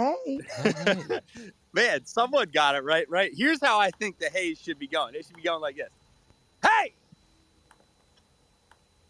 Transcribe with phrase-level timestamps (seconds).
[1.72, 3.08] man, someone got it right.
[3.08, 3.30] Right.
[3.34, 5.14] Here's how I think the Hayes should be going.
[5.14, 5.90] It should be going like this.
[6.62, 6.94] Hey,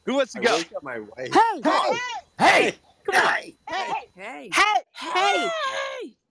[0.06, 0.56] who wants to I go?
[0.56, 1.33] wake up my wife.
[2.39, 2.75] Hey,
[3.11, 4.50] hey, hey, hey,
[4.95, 5.50] hey,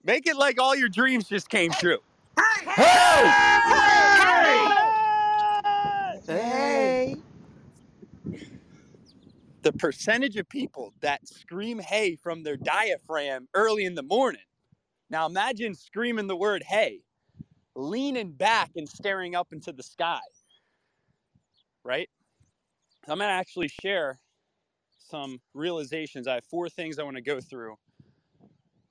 [0.04, 1.98] make it like all your dreams just came true.
[2.38, 2.66] Hey!
[2.66, 3.32] Hey!
[4.16, 4.66] Hey!
[6.26, 6.34] Hey!
[6.34, 7.16] Hey.
[9.62, 14.40] The percentage of people that scream "Hey" from their diaphragm early in the morning.
[15.10, 17.00] Now imagine screaming the word "Hey,"
[17.74, 20.20] leaning back and staring up into the sky.
[21.84, 22.08] Right.
[23.08, 24.20] I'm gonna actually share
[24.98, 26.28] some realizations.
[26.28, 27.76] I have four things I want to go through.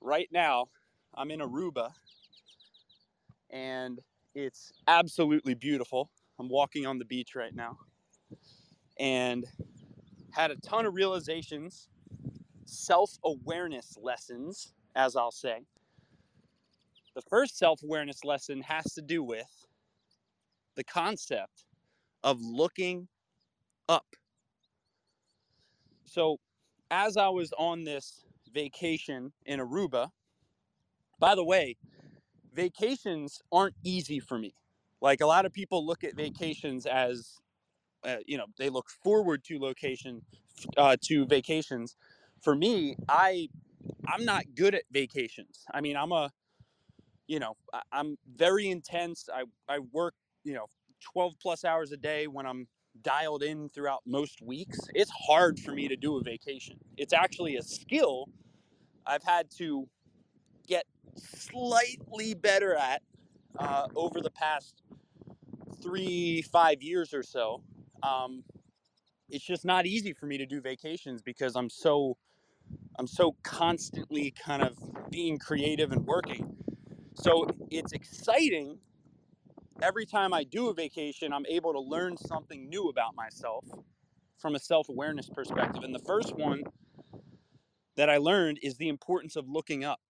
[0.00, 0.68] Right now,
[1.14, 1.92] I'm in Aruba
[3.50, 4.00] and
[4.34, 6.10] it's absolutely beautiful.
[6.38, 7.78] I'm walking on the beach right now
[8.98, 9.44] and
[10.32, 11.88] had a ton of realizations,
[12.64, 15.66] self awareness lessons, as I'll say,
[17.14, 19.66] The first self awareness lesson has to do with
[20.76, 21.64] the concept
[22.22, 23.08] of looking
[23.88, 24.06] up.
[26.04, 26.38] So,
[26.90, 30.08] as I was on this vacation in Aruba,
[31.18, 31.76] by the way,
[32.54, 34.54] vacations aren't easy for me.
[35.00, 37.38] Like a lot of people look at vacations as,
[38.04, 40.22] uh, you know, they look forward to location,
[40.76, 41.96] uh, to vacations.
[42.42, 43.48] For me, I,
[44.06, 45.64] I'm not good at vacations.
[45.72, 46.30] I mean, I'm a,
[47.30, 49.28] you know, I, I'm very intense.
[49.32, 50.66] I, I work, you know,
[51.12, 52.66] 12 plus hours a day when I'm
[53.02, 54.80] dialed in throughout most weeks.
[54.94, 56.76] It's hard for me to do a vacation.
[56.96, 58.26] It's actually a skill
[59.06, 59.88] I've had to
[60.66, 60.86] get
[61.16, 63.00] slightly better at
[63.56, 64.82] uh, over the past
[65.80, 67.62] three, five years or so.
[68.02, 68.42] Um,
[69.28, 72.16] it's just not easy for me to do vacations because I'm so
[72.98, 74.76] I'm so constantly kind of
[75.10, 76.56] being creative and working.
[77.20, 78.78] So it's exciting
[79.82, 83.64] every time I do a vacation, I'm able to learn something new about myself
[84.38, 85.82] from a self awareness perspective.
[85.82, 86.62] And the first one
[87.96, 90.00] that I learned is the importance of looking up.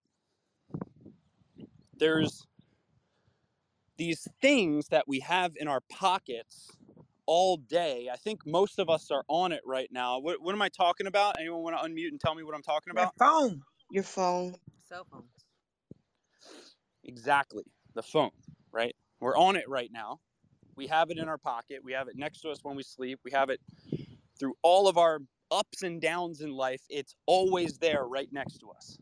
[1.97, 2.47] There's
[3.97, 6.71] these things that we have in our pockets
[7.25, 8.09] all day.
[8.11, 10.19] I think most of us are on it right now.
[10.19, 11.35] What, what am I talking about?
[11.39, 13.13] Anyone want to unmute and tell me what I'm talking about?
[13.19, 13.61] Your phone.
[13.91, 14.55] Your phone.
[14.87, 15.23] Cell phone.
[17.11, 17.63] Exactly.
[17.93, 18.31] The phone,
[18.71, 18.95] right?
[19.19, 20.19] We're on it right now.
[20.77, 21.79] We have it in our pocket.
[21.83, 23.19] We have it next to us when we sleep.
[23.25, 23.59] We have it
[24.39, 25.19] through all of our
[25.51, 26.81] ups and downs in life.
[26.89, 28.97] It's always there right next to us.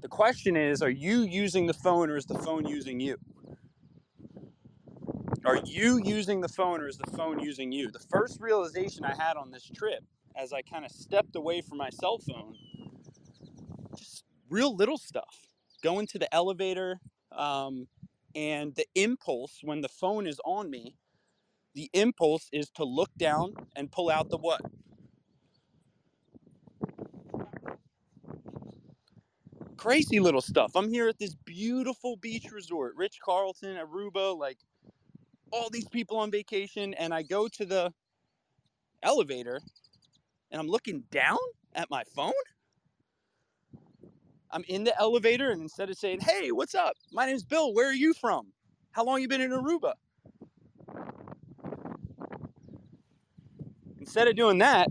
[0.00, 3.18] The question is are you using the phone or is the phone using you?
[5.44, 7.90] Are you using the phone or is the phone using you?
[7.90, 10.02] The first realization I had on this trip
[10.34, 12.56] as I kind of stepped away from my cell phone,
[13.96, 15.48] just real little stuff.
[15.84, 16.98] Going into the elevator,
[17.30, 17.86] um,
[18.34, 20.96] and the impulse when the phone is on me,
[21.74, 24.62] the impulse is to look down and pull out the what?
[29.76, 30.72] Crazy little stuff.
[30.74, 34.56] I'm here at this beautiful beach resort, Ritz-Carlton, Aruba, like
[35.52, 37.92] all these people on vacation, and I go to the
[39.02, 39.60] elevator
[40.50, 41.38] and I'm looking down
[41.74, 42.32] at my phone.
[44.54, 46.96] I'm in the elevator, and instead of saying, "Hey, what's up?
[47.12, 47.74] My name's Bill.
[47.74, 48.54] Where are you from?
[48.92, 49.94] How long you been in Aruba?"
[54.00, 54.88] Instead of doing that,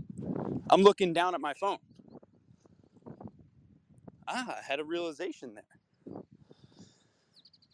[0.70, 1.78] I'm looking down at my phone.
[4.28, 5.64] Ah, I had a realization there.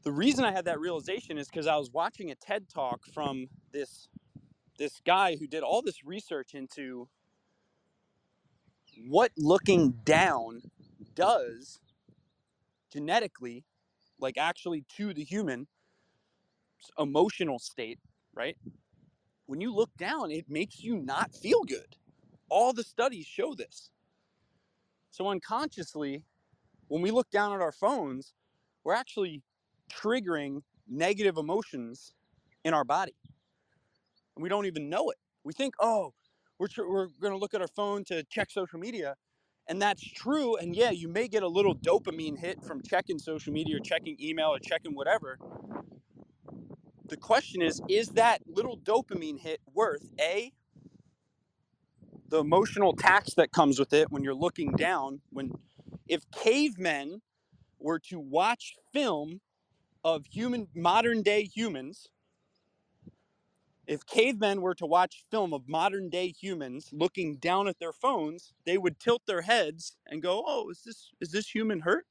[0.04, 3.48] The reason I had that realization is because I was watching a TED talk from
[3.72, 4.08] this
[4.78, 7.08] this guy who did all this research into
[9.08, 10.62] what looking down
[11.20, 11.80] does
[12.92, 13.64] genetically,
[14.18, 15.66] like actually to the human
[16.98, 17.98] emotional state,
[18.34, 18.56] right?
[19.46, 21.96] When you look down, it makes you not feel good.
[22.48, 23.90] All the studies show this.
[25.10, 26.24] So unconsciously,
[26.88, 28.32] when we look down at our phones,
[28.84, 29.42] we're actually
[29.92, 32.14] triggering negative emotions
[32.64, 33.14] in our body.
[34.36, 35.18] And we don't even know it.
[35.44, 36.14] We think, oh,
[36.58, 39.16] we're, we're going to look at our phone to check social media.
[39.70, 40.56] And that's true.
[40.58, 44.18] And yeah, you may get a little dopamine hit from checking social media or checking
[44.20, 45.38] email or checking whatever.
[47.08, 50.52] The question is, is that little dopamine hit worth A,
[52.28, 55.22] the emotional tax that comes with it when you're looking down?
[55.30, 55.52] When
[56.08, 57.22] if cavemen
[57.78, 59.40] were to watch film
[60.04, 62.08] of human modern day humans,
[63.90, 68.54] if cavemen were to watch film of modern day humans looking down at their phones,
[68.64, 72.06] they would tilt their heads and go, "Oh, is this is this human hurt?"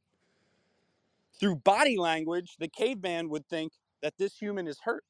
[1.40, 3.72] Through body language, the caveman would think
[4.02, 5.06] that this human is hurt.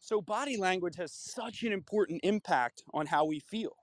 [0.00, 3.76] So body language has such an important impact on how we feel.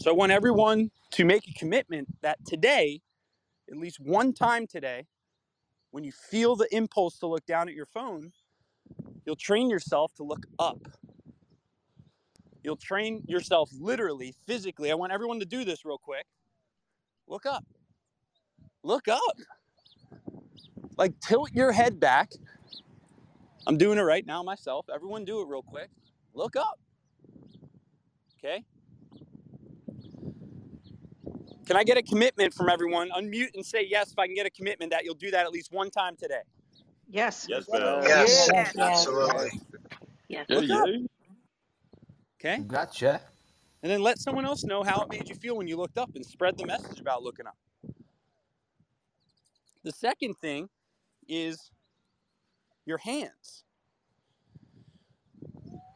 [0.00, 3.00] So I want everyone to make a commitment that today,
[3.70, 5.06] at least one time today,
[5.92, 8.32] when you feel the impulse to look down at your phone,
[9.24, 10.88] you'll train yourself to look up.
[12.62, 14.90] You'll train yourself literally, physically.
[14.90, 16.24] I want everyone to do this real quick.
[17.28, 17.64] Look up.
[18.82, 19.38] Look up.
[20.96, 22.32] Like tilt your head back.
[23.66, 24.86] I'm doing it right now myself.
[24.94, 25.88] Everyone do it real quick.
[26.34, 26.78] Look up.
[28.38, 28.64] Okay?
[31.66, 33.10] Can I get a commitment from everyone?
[33.10, 35.52] Unmute and say yes if I can get a commitment that you'll do that at
[35.52, 36.42] least one time today.
[37.08, 37.46] Yes.
[37.48, 38.02] Yes, Bill.
[38.04, 38.74] Yes, Yes.
[38.78, 39.60] absolutely.
[40.28, 40.46] Yes.
[42.40, 42.58] Okay?
[42.66, 43.20] Gotcha.
[43.82, 46.10] And then let someone else know how it made you feel when you looked up
[46.14, 47.56] and spread the message about looking up.
[49.82, 50.70] The second thing
[51.28, 51.70] is
[52.86, 53.64] your hands.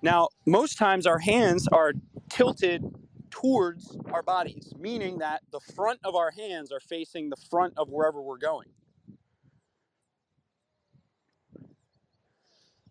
[0.02, 1.92] Now, most times our hands are
[2.28, 2.84] tilted
[3.30, 7.88] towards our bodies, meaning that the front of our hands are facing the front of
[7.90, 8.68] wherever we're going.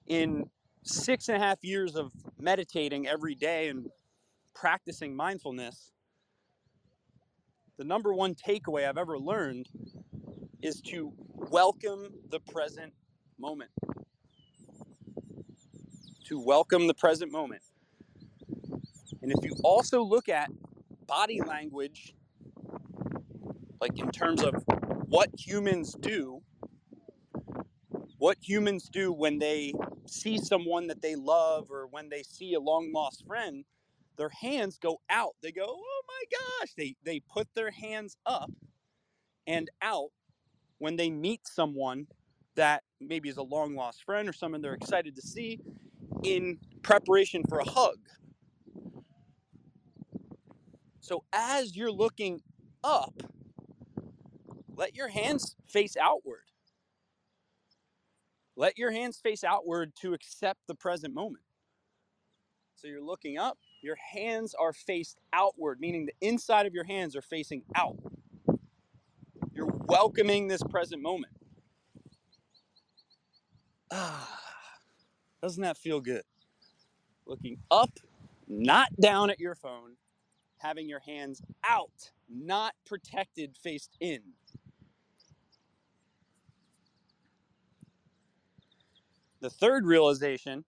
[0.08, 0.50] In
[0.84, 3.88] six and a half years of meditating every day and
[4.56, 5.92] practicing mindfulness,
[7.78, 9.68] the number one takeaway I've ever learned
[10.62, 12.94] is to welcome the present
[13.38, 13.70] moment.
[16.28, 17.62] To welcome the present moment.
[19.22, 20.50] And if you also look at
[21.06, 22.16] body language,
[23.82, 24.64] like in terms of
[25.08, 26.42] what humans do,
[28.18, 29.74] what humans do when they
[30.10, 33.66] see someone that they love or when they see a long lost friend,
[34.18, 35.36] their hands go out.
[35.42, 36.24] They go, "Oh my
[36.62, 38.52] gosh." They they put their hands up
[39.48, 40.12] and out
[40.80, 42.08] when they meet someone
[42.56, 45.60] that maybe is a long lost friend or someone they're excited to see
[46.24, 47.98] in preparation for a hug.
[51.02, 52.42] So as you're looking
[52.84, 53.14] up,
[54.76, 56.47] let your hands face outward.
[58.58, 61.44] Let your hands face outward to accept the present moment.
[62.76, 67.16] So you're looking up, your hands are faced outward, meaning the inside of your hands
[67.16, 67.98] are facing out.
[69.54, 71.34] You're welcoming this present moment.
[73.92, 74.40] Ah,
[75.42, 76.24] doesn't that feel good?
[77.28, 77.92] Looking up,
[78.48, 79.98] not down at your phone,
[80.58, 84.22] having your hands out, not protected, faced in.
[89.40, 90.66] The third realization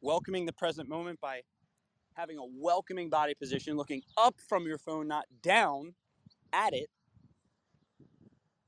[0.00, 1.42] welcoming the present moment by
[2.14, 5.94] having a welcoming body position, looking up from your phone, not down
[6.52, 6.88] at it.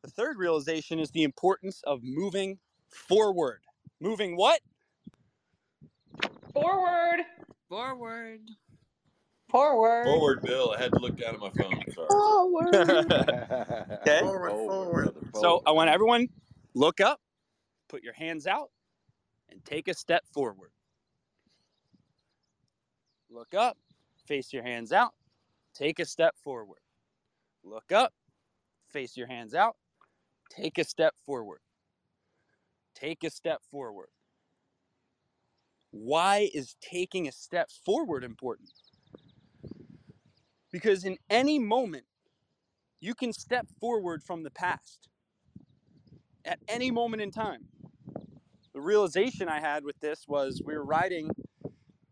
[0.02, 2.58] The third realization is the importance of moving
[2.88, 3.62] forward.
[4.00, 4.60] Moving what?
[6.52, 7.20] Forward.
[7.68, 8.40] Forward.
[9.48, 10.04] Forward.
[10.04, 10.74] Forward, Bill.
[10.76, 11.80] I had to look down at my phone.
[11.94, 12.08] Sorry.
[12.10, 12.74] Forward.
[14.06, 14.20] Okay.
[14.20, 15.04] Forward, forward.
[15.14, 16.28] brother, So I want everyone
[16.74, 17.20] look up,
[17.94, 18.70] put your hands out,
[19.48, 20.72] and take a step forward.
[23.30, 23.76] Look up,
[24.26, 25.12] face your hands out,
[25.76, 26.80] take a step forward.
[27.62, 28.12] Look up,
[28.88, 29.76] face your hands out,
[30.50, 31.60] take a step forward.
[32.96, 34.08] Take a step forward.
[35.92, 38.72] Why is taking a step forward important?
[40.72, 42.06] Because in any moment,
[43.00, 45.08] you can step forward from the past
[46.44, 47.66] at any moment in time.
[48.74, 51.30] The realization I had with this was we were riding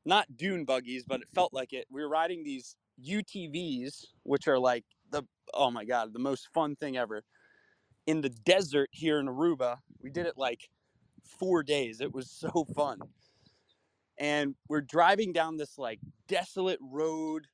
[0.04, 1.86] not dune buggies, but it felt like it.
[1.90, 5.22] We were riding these UTVs, which are like the
[5.54, 7.22] oh my god, the most fun thing ever.
[8.06, 10.68] In the desert here in Aruba, we did it like
[11.24, 12.00] four days.
[12.00, 13.00] It was so fun.
[14.18, 17.46] And we're driving down this like desolate road,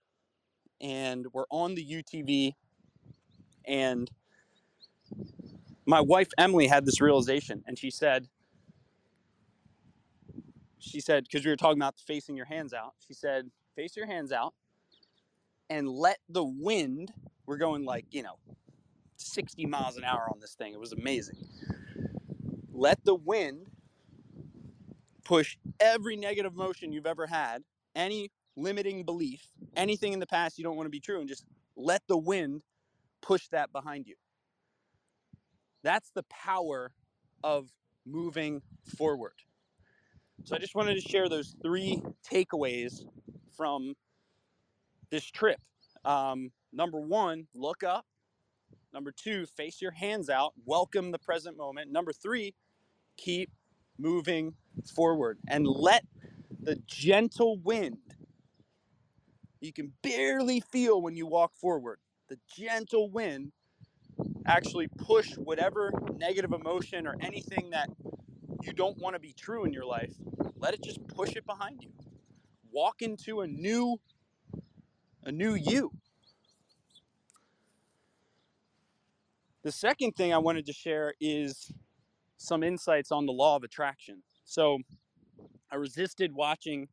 [0.81, 2.53] and we're on the UTV,
[3.67, 4.11] and
[5.87, 8.29] my wife Emily had this realization, and she said,
[10.78, 14.06] she said, because we were talking about facing your hands out, she said, face your
[14.06, 14.54] hands out
[15.70, 17.12] and let the wind,
[17.47, 18.38] we're going like, you know,
[19.16, 20.73] 60 miles an hour on this thing.
[20.73, 21.37] It was amazing.
[22.73, 23.66] Let the wind
[25.25, 27.62] push every negative motion you've ever had,
[27.94, 31.44] any limiting belief, anything in the past you don't want to be true, and just
[31.76, 32.62] let the wind
[33.20, 34.14] push that behind you.
[35.82, 36.92] That's the power
[37.44, 37.68] of
[38.06, 38.62] moving
[38.97, 39.35] forward.
[40.45, 43.04] So I just wanted to share those three takeaways
[43.57, 43.95] from
[45.11, 45.61] this trip.
[46.04, 48.07] Um, number one, look up.
[48.92, 50.54] Number two, face your hands out.
[50.64, 51.92] Welcome the present moment.
[51.92, 52.54] Number three,
[53.16, 53.50] keep
[53.99, 54.54] moving
[54.95, 56.04] forward and let
[56.61, 57.99] the gentle wind
[59.61, 61.99] you can barely feel when you walk forward.
[62.28, 63.52] The gentle wind
[64.47, 67.90] actually push whatever negative emotion or anything that
[68.62, 70.12] you don't want to be true in your life,
[70.57, 71.91] let it just push it behind you.
[72.73, 73.99] Walk into a new
[75.25, 75.91] a new you.
[79.62, 81.73] The second thing I wanted to share is
[82.37, 84.23] some insights on the law of attraction.
[84.45, 84.79] So
[85.71, 86.88] I resisted watching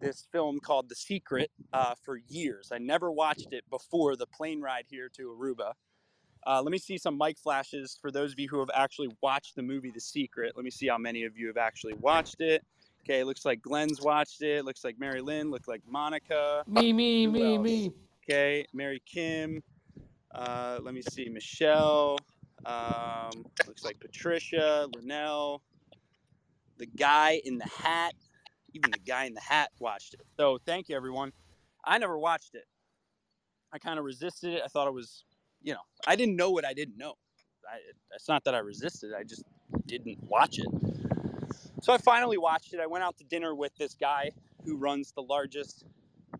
[0.00, 2.70] this film called The Secret uh, for years.
[2.72, 5.72] I never watched it before the plane ride here to Aruba.
[6.46, 9.54] Uh, let me see some mic flashes for those of you who have actually watched
[9.54, 10.52] the movie The Secret.
[10.56, 12.64] Let me see how many of you have actually watched it.
[13.04, 14.64] Okay, looks like Glenn's watched it.
[14.64, 15.50] Looks like Mary Lynn.
[15.50, 16.64] Looks like Monica.
[16.66, 17.64] Me, me, Who me, else?
[17.64, 17.92] me.
[18.24, 19.62] Okay, Mary Kim.
[20.34, 22.18] Uh, let me see, Michelle.
[22.64, 25.62] Um, looks like Patricia, Linnell,
[26.78, 28.14] the guy in the hat.
[28.74, 30.22] Even the guy in the hat watched it.
[30.38, 31.32] So thank you, everyone.
[31.84, 32.64] I never watched it.
[33.72, 34.62] I kind of resisted it.
[34.64, 35.24] I thought it was,
[35.62, 37.14] you know, I didn't know what I didn't know.
[37.70, 37.78] I,
[38.14, 39.12] it's not that I resisted.
[39.14, 39.44] I just
[39.86, 40.66] didn't watch it.
[41.82, 42.80] So I finally watched it.
[42.80, 44.30] I went out to dinner with this guy
[44.64, 45.84] who runs the largest,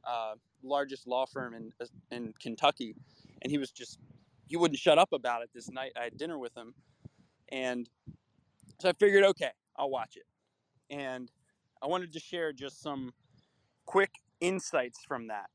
[0.05, 1.73] uh, largest law firm in
[2.11, 2.95] in Kentucky,
[3.43, 3.99] and he was just
[4.47, 5.93] he wouldn't shut up about it this night.
[5.99, 6.75] I had dinner with him,
[7.51, 7.89] and
[8.81, 10.27] so I figured, okay, I'll watch it.
[10.91, 11.31] And
[11.83, 13.13] I wanted to share just some
[13.87, 14.11] quick
[14.41, 15.51] insights from that.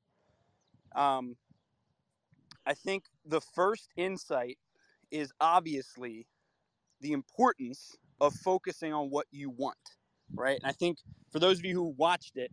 [0.99, 1.35] Um,
[2.67, 4.57] I think the first insight
[5.09, 6.27] is obviously
[6.99, 9.77] the importance of focusing on what you want,
[10.35, 10.59] right?
[10.61, 10.97] And I think
[11.31, 12.51] for those of you who watched it,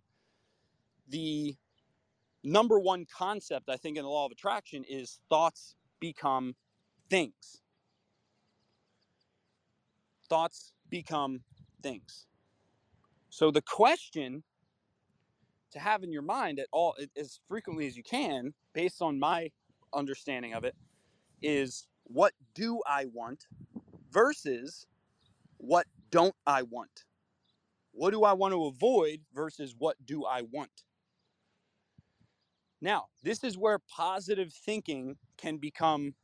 [1.08, 1.56] the
[2.44, 6.54] number one concept I think in the law of attraction is thoughts become
[7.10, 7.60] things.
[10.28, 11.40] Thoughts become
[11.82, 12.26] things.
[13.30, 14.44] So the question
[15.72, 19.50] to have in your mind at all as frequently as you can, based on my
[19.94, 20.74] understanding of it,
[21.42, 23.46] is what do I want
[24.10, 24.86] versus
[25.58, 27.04] what don't I want?
[27.92, 30.82] What do I want to avoid versus what do I want?
[32.80, 36.14] Now, this is where positive thinking can become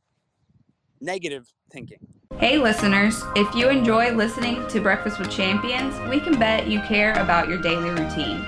[0.99, 1.99] negative thinking.
[2.37, 7.13] Hey, listeners, if you enjoy listening to Breakfast with Champions, we can bet you care
[7.13, 8.45] about your daily routine.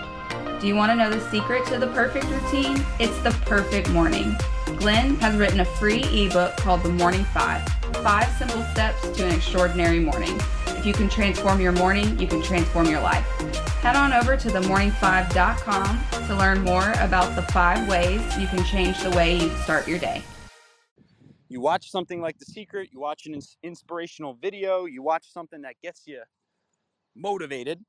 [0.60, 2.84] Do you want to know the secret to the perfect routine?
[3.00, 4.36] It's the perfect morning.
[4.78, 7.68] Glenn has written a free ebook called The Morning Five
[8.04, 10.36] Five Simple Steps to an Extraordinary Morning.
[10.68, 13.26] If you can transform your morning, you can transform your life.
[13.82, 19.02] Head on over to themorning5.com to learn more about the five ways you can change
[19.02, 20.22] the way you start your day.
[21.50, 25.76] You watch something like The Secret, you watch an inspirational video, you watch something that
[25.82, 26.22] gets you
[27.16, 27.80] motivated,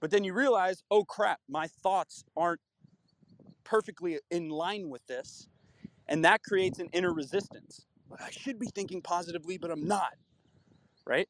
[0.00, 2.60] but then you realize, oh crap, my thoughts aren't
[3.64, 5.48] perfectly in line with this.
[6.08, 7.86] And that creates an inner resistance.
[8.20, 10.14] I should be thinking positively, but I'm not,
[11.06, 11.28] right?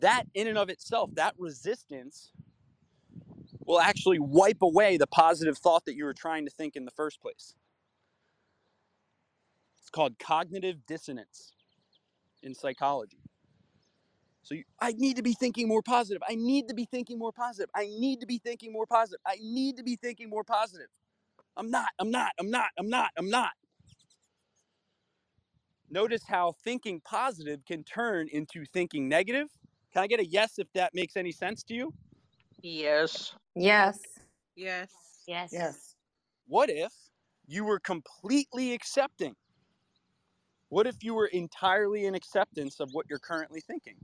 [0.00, 2.32] That, in and of itself, that resistance
[3.66, 6.90] will actually wipe away the positive thought that you were trying to think in the
[6.92, 7.54] first place.
[9.80, 11.52] It's called cognitive dissonance
[12.42, 13.20] in psychology.
[14.42, 16.22] So you, I need to be thinking more positive.
[16.28, 17.70] I need to be thinking more positive.
[17.74, 19.20] I need to be thinking more positive.
[19.26, 20.88] I need to be thinking more positive.
[21.58, 23.52] I'm not, I'm not, I'm not, I'm not, I'm not.
[25.90, 29.48] Notice how thinking positive can turn into thinking negative.
[29.92, 31.92] Can I get a yes if that makes any sense to you?
[32.62, 33.34] Yes.
[33.56, 34.00] Yes.
[34.56, 34.90] Yes.
[35.26, 35.52] Yes.
[35.52, 35.94] Yes.
[36.46, 36.92] What if
[37.46, 39.34] you were completely accepting?
[40.68, 43.96] What if you were entirely in acceptance of what you're currently thinking?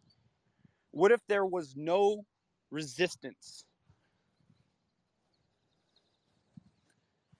[0.92, 2.24] What if there was no
[2.70, 3.64] resistance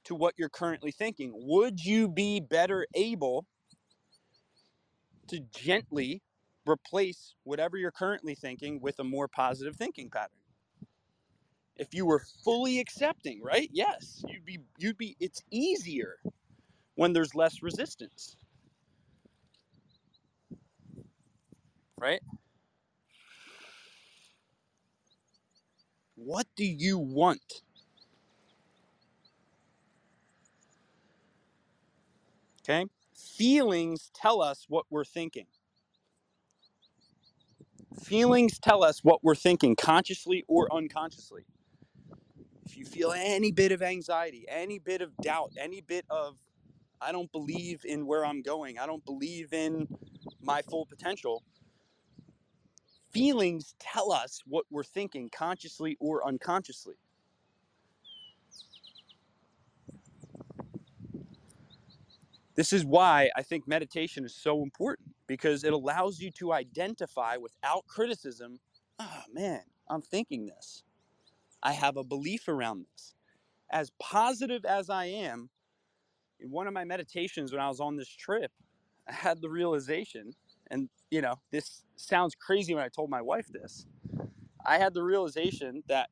[0.05, 1.33] to what you're currently thinking?
[1.35, 3.47] Would you be better able
[5.29, 6.23] to gently
[6.67, 10.31] replace whatever you're currently thinking with a more positive thinking pattern?
[11.77, 13.69] If you were fully accepting, right?
[13.73, 16.17] Yes, you'd be you'd be it's easier
[16.95, 18.37] when there's less resistance.
[21.99, 22.21] Right?
[26.17, 27.63] What do you want?
[32.65, 32.87] Okay?
[33.15, 35.47] Feelings tell us what we're thinking.
[38.03, 41.47] Feelings tell us what we're thinking, consciously or unconsciously.
[42.67, 46.37] If you feel any bit of anxiety, any bit of doubt, any bit of,
[47.01, 49.89] I don't believe in where I'm going, I don't believe in
[50.41, 51.45] my full potential,
[53.13, 56.97] feelings tell us what we're thinking, consciously or unconsciously.
[62.55, 67.37] This is why I think meditation is so important because it allows you to identify
[67.37, 68.59] without criticism
[68.99, 70.83] oh man, I'm thinking this.
[71.63, 73.15] I have a belief around this.
[73.71, 75.51] As positive as I am,
[76.41, 78.53] in one of my meditations when I was on this trip,
[79.09, 80.33] I had the realization,
[80.71, 83.87] and you know, this sounds crazy when I told my wife this.
[84.65, 86.09] I had the realization that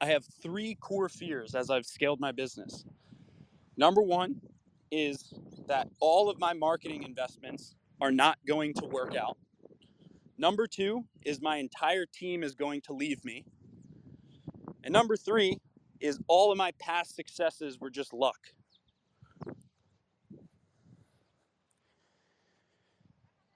[0.00, 2.84] I have three core fears as I've scaled my business.
[3.76, 4.40] Number one
[4.90, 5.34] is
[5.66, 9.36] that all of my marketing investments are not going to work out.
[10.38, 13.44] Number two is my entire team is going to leave me.
[14.84, 15.58] And number three
[16.00, 18.38] is all of my past successes were just luck.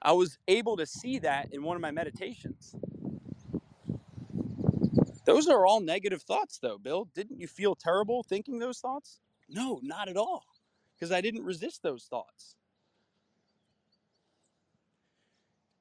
[0.03, 2.75] I was able to see that in one of my meditations.
[5.25, 7.09] Those are all negative thoughts, though, Bill.
[7.15, 9.21] Didn't you feel terrible thinking those thoughts?
[9.49, 10.45] No, not at all,
[11.03, 12.55] because I didn't resist those thoughts.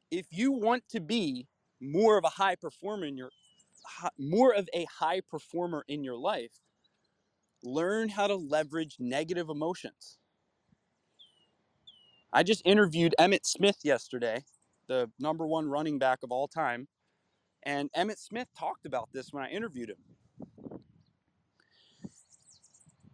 [0.09, 1.47] If you want to be
[1.79, 3.29] more of a high performer in your
[4.17, 6.53] more of a high performer in your life,
[7.61, 10.17] learn how to leverage negative emotions.
[12.33, 14.43] I just interviewed Emmitt Smith yesterday,
[14.87, 16.87] the number one running back of all time.
[17.61, 20.81] And Emmitt Smith talked about this when I interviewed him.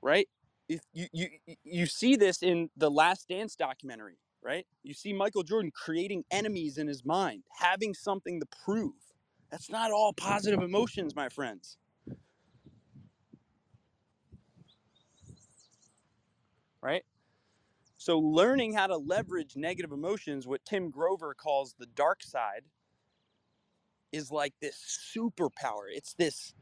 [0.02, 0.30] Right?
[0.70, 1.30] If you, you
[1.64, 4.66] you see this in the Last Dance documentary, right?
[4.84, 8.94] You see Michael Jordan creating enemies in his mind, having something to prove.
[9.50, 11.78] That's not all positive emotions, my friends.
[16.82, 17.04] Right?
[17.98, 22.64] So learning how to leverage negative emotions, what Tim Grover calls the dark side,
[24.12, 25.86] is like this superpower.
[25.90, 26.54] It's this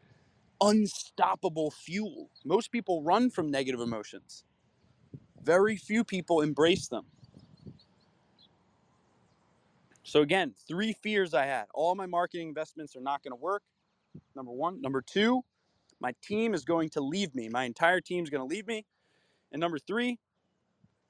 [0.65, 2.29] unstoppable fuel.
[2.45, 4.43] Most people run from negative emotions.
[5.41, 7.05] Very few people embrace them.
[10.03, 11.65] So again, three fears I had.
[11.73, 13.63] All my marketing investments are not going to work.
[14.35, 15.41] Number 1, number 2,
[15.99, 17.49] my team is going to leave me.
[17.49, 18.85] My entire team is going to leave me.
[19.51, 20.19] And number 3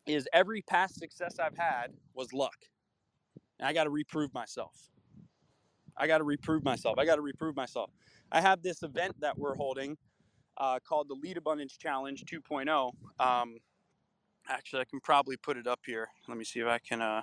[0.08, 2.58] is every past success I've had was luck.
[3.60, 4.90] And I got to reprove myself.
[5.98, 6.98] I got to reprove myself.
[7.00, 7.92] I got to reprove myself.
[8.36, 9.98] I have this event that we're holding
[10.58, 12.92] uh, called the Lead Abundance Challenge 2.0.
[13.18, 13.56] Um,
[14.50, 16.10] actually, I can probably put it up here.
[16.28, 17.02] Let me see if I can.
[17.02, 17.22] Uh...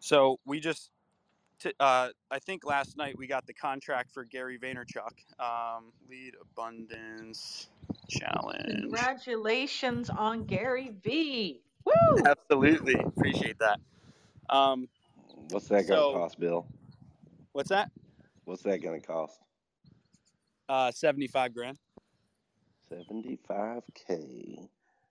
[0.00, 0.88] So we just,
[1.60, 5.12] t- uh, I think last night we got the contract for Gary Vaynerchuk.
[5.38, 7.68] Um, Lead Abundance
[8.08, 8.80] Challenge.
[8.80, 11.60] Congratulations on Gary V.
[11.84, 11.92] Woo!
[12.24, 13.78] Absolutely appreciate that.
[14.48, 14.88] Um,
[15.50, 16.66] What's that gonna So- cost, Bill?
[17.52, 17.90] what's that?
[18.46, 19.38] What's that gonna cost?
[20.68, 21.78] Uh, 75 grand.
[22.88, 24.58] Seventy-five k.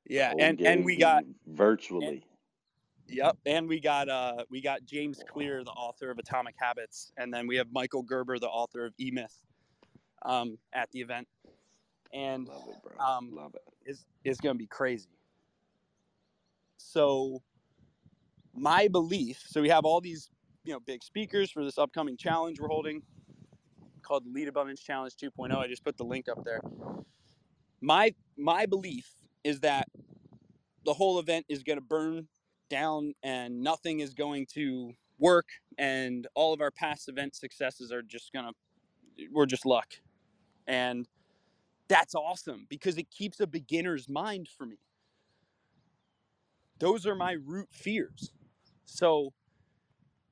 [0.07, 2.23] Yeah, and and we got virtually.
[3.07, 7.33] Yep, and we got uh we got James Clear, the author of Atomic Habits, and
[7.33, 9.45] then we have Michael Gerber, the author of E Myth,
[10.25, 11.27] um, at the event,
[12.13, 13.05] and Love it, bro.
[13.05, 13.61] um, Love it.
[13.85, 15.09] is is going to be crazy.
[16.77, 17.41] So,
[18.55, 19.43] my belief.
[19.47, 20.29] So we have all these
[20.63, 23.03] you know big speakers for this upcoming challenge we're holding,
[24.07, 25.31] called the Lead Abundance Challenge 2.0.
[25.37, 25.57] Mm-hmm.
[25.57, 26.61] I just put the link up there.
[27.81, 29.11] My my belief
[29.43, 29.87] is that
[30.85, 32.27] the whole event is going to burn
[32.69, 38.01] down and nothing is going to work and all of our past event successes are
[38.01, 39.93] just going to we're just luck.
[40.67, 41.07] And
[41.87, 44.77] that's awesome because it keeps a beginner's mind for me.
[46.79, 48.31] Those are my root fears.
[48.85, 49.33] So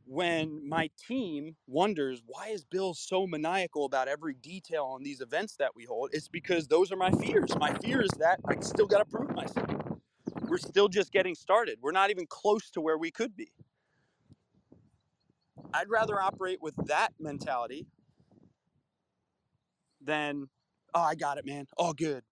[0.05, 5.55] when my team wonders why is Bill so maniacal about every detail on these events
[5.57, 7.55] that we hold, it's because those are my fears.
[7.57, 9.69] My fear is that I still got to prove myself.
[10.41, 11.79] We're still just getting started.
[11.81, 13.51] We're not even close to where we could be.
[15.73, 17.87] I'd rather operate with that mentality
[20.01, 20.47] than,
[20.93, 21.67] oh, I got it, man.
[21.77, 22.23] All good.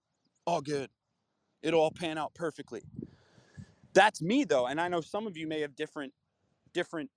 [0.45, 0.89] All good.
[1.61, 2.83] It'll all pan out perfectly.
[3.93, 6.13] That's me though, and I know some of you may have different
[6.73, 7.09] different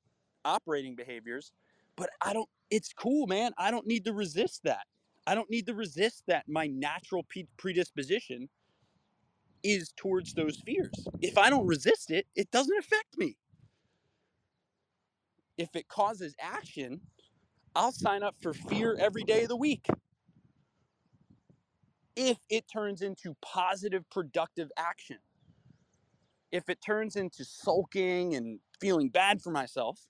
[0.46, 1.52] operating behaviors,
[1.96, 3.52] but I don't it's cool, man.
[3.58, 4.86] I don't need to resist that.
[5.26, 8.48] I don't need to resist that my natural predisposition
[9.62, 11.08] is towards those fears.
[11.20, 13.36] If I don't resist it, it doesn't affect me.
[15.58, 17.00] If it causes action,
[17.74, 19.86] I'll sign up for fear every day of the week.
[22.14, 25.18] If it turns into positive, productive action.
[26.52, 30.00] If it turns into sulking and feeling bad for myself,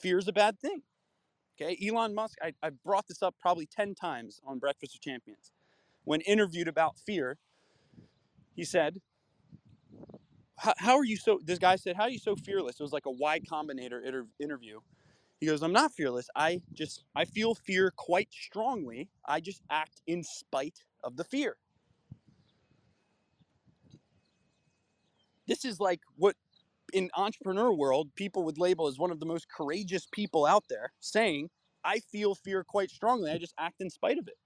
[0.00, 0.82] fear is a bad thing.
[1.60, 5.52] Okay, Elon Musk, I, I brought this up probably 10 times on Breakfast with Champions.
[6.04, 7.38] When interviewed about fear,
[8.56, 9.00] he said,
[10.58, 12.80] how, how are you so this guy said how are you so fearless?
[12.80, 14.80] It was like a y combinator inter- interview.
[15.40, 16.28] He goes i'm not fearless.
[16.36, 19.08] I just i feel fear quite strongly.
[19.26, 21.56] I just act in spite of the fear.
[25.48, 26.36] This is like what
[26.92, 30.92] in entrepreneur world people would label as one of the most courageous people out there
[31.00, 31.48] saying
[31.84, 34.36] i feel fear quite strongly i just act in spite of it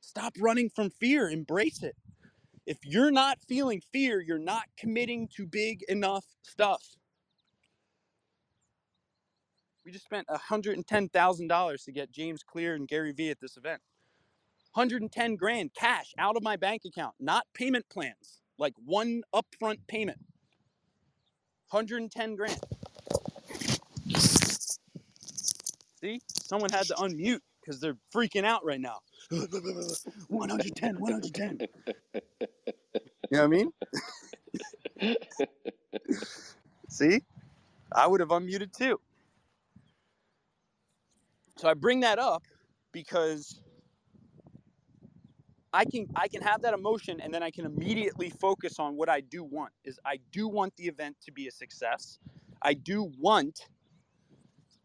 [0.00, 1.96] stop running from fear embrace it
[2.68, 6.82] if you're not feeling fear, you're not committing to big enough stuff.
[9.86, 13.80] We just spent $110,000 to get James Clear and Gary Vee at this event.
[14.74, 20.18] 110 grand cash out of my bank account, not payment plans, like one upfront payment.
[21.70, 22.58] 110 grand.
[26.00, 29.00] See, someone had to unmute because they're freaking out right now.
[29.30, 31.58] 110, 110.
[32.14, 32.20] You
[33.30, 33.72] know what I mean?
[36.88, 37.20] See,
[37.92, 38.98] I would have unmuted too.
[41.56, 42.42] So I bring that up
[42.92, 43.60] because
[45.78, 49.08] I can I can have that emotion and then I can immediately focus on what
[49.08, 49.72] I do want.
[49.84, 52.18] Is I do want the event to be a success.
[52.60, 53.68] I do want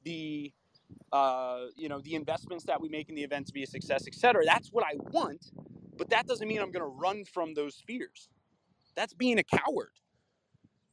[0.03, 0.53] the
[1.11, 4.05] uh, you know the investments that we make in the event to be a success,
[4.05, 4.43] etc.
[4.45, 5.49] That's what I want,
[5.97, 8.29] but that doesn't mean I'm going to run from those fears.
[8.95, 9.93] That's being a coward.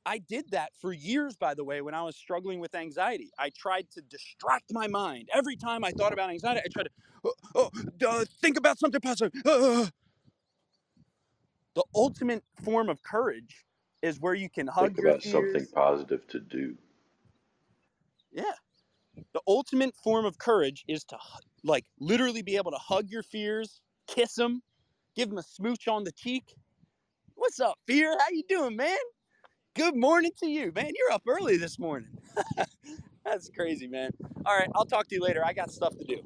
[0.06, 3.30] I did that for years, by the way, when I was struggling with anxiety.
[3.38, 5.28] I tried to distract my mind.
[5.32, 6.90] Every time I thought about anxiety, I tried to
[7.24, 7.70] oh, oh,
[8.08, 9.32] uh, think about something positive.
[9.44, 9.86] Uh.
[11.74, 13.64] The ultimate form of courage
[14.02, 15.32] is where you can hug Think your about fears.
[15.32, 16.76] something positive to do.
[18.32, 18.42] Yeah.
[19.34, 21.18] The ultimate form of courage is to
[21.62, 24.62] like literally be able to hug your fears, kiss them,
[25.14, 26.54] give them a smooch on the cheek.
[27.34, 28.16] What's up, fear?
[28.18, 28.96] How you doing, man?
[29.74, 30.90] Good morning to you, man.
[30.96, 32.10] You're up early this morning.
[33.24, 34.12] That's crazy, man.
[34.46, 35.44] All right, I'll talk to you later.
[35.44, 36.22] I got stuff to do.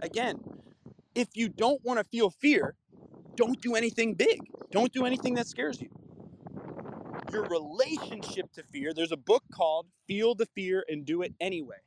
[0.00, 0.40] Again,
[1.14, 2.74] if you don't want to feel fear,
[3.36, 4.50] don't do anything big.
[4.70, 5.88] Don't do anything that scares you
[7.32, 8.92] your relationship to fear.
[8.94, 11.78] There's a book called Feel the Fear and Do It Anyway.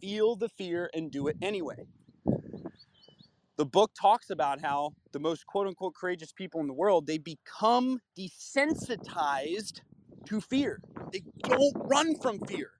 [0.00, 1.86] Feel the fear and do it anyway.
[3.56, 7.18] The book talks about how the most quote unquote courageous people in the world, they
[7.18, 9.80] become desensitized
[10.26, 10.80] to fear.
[11.12, 12.72] They don't run from fear.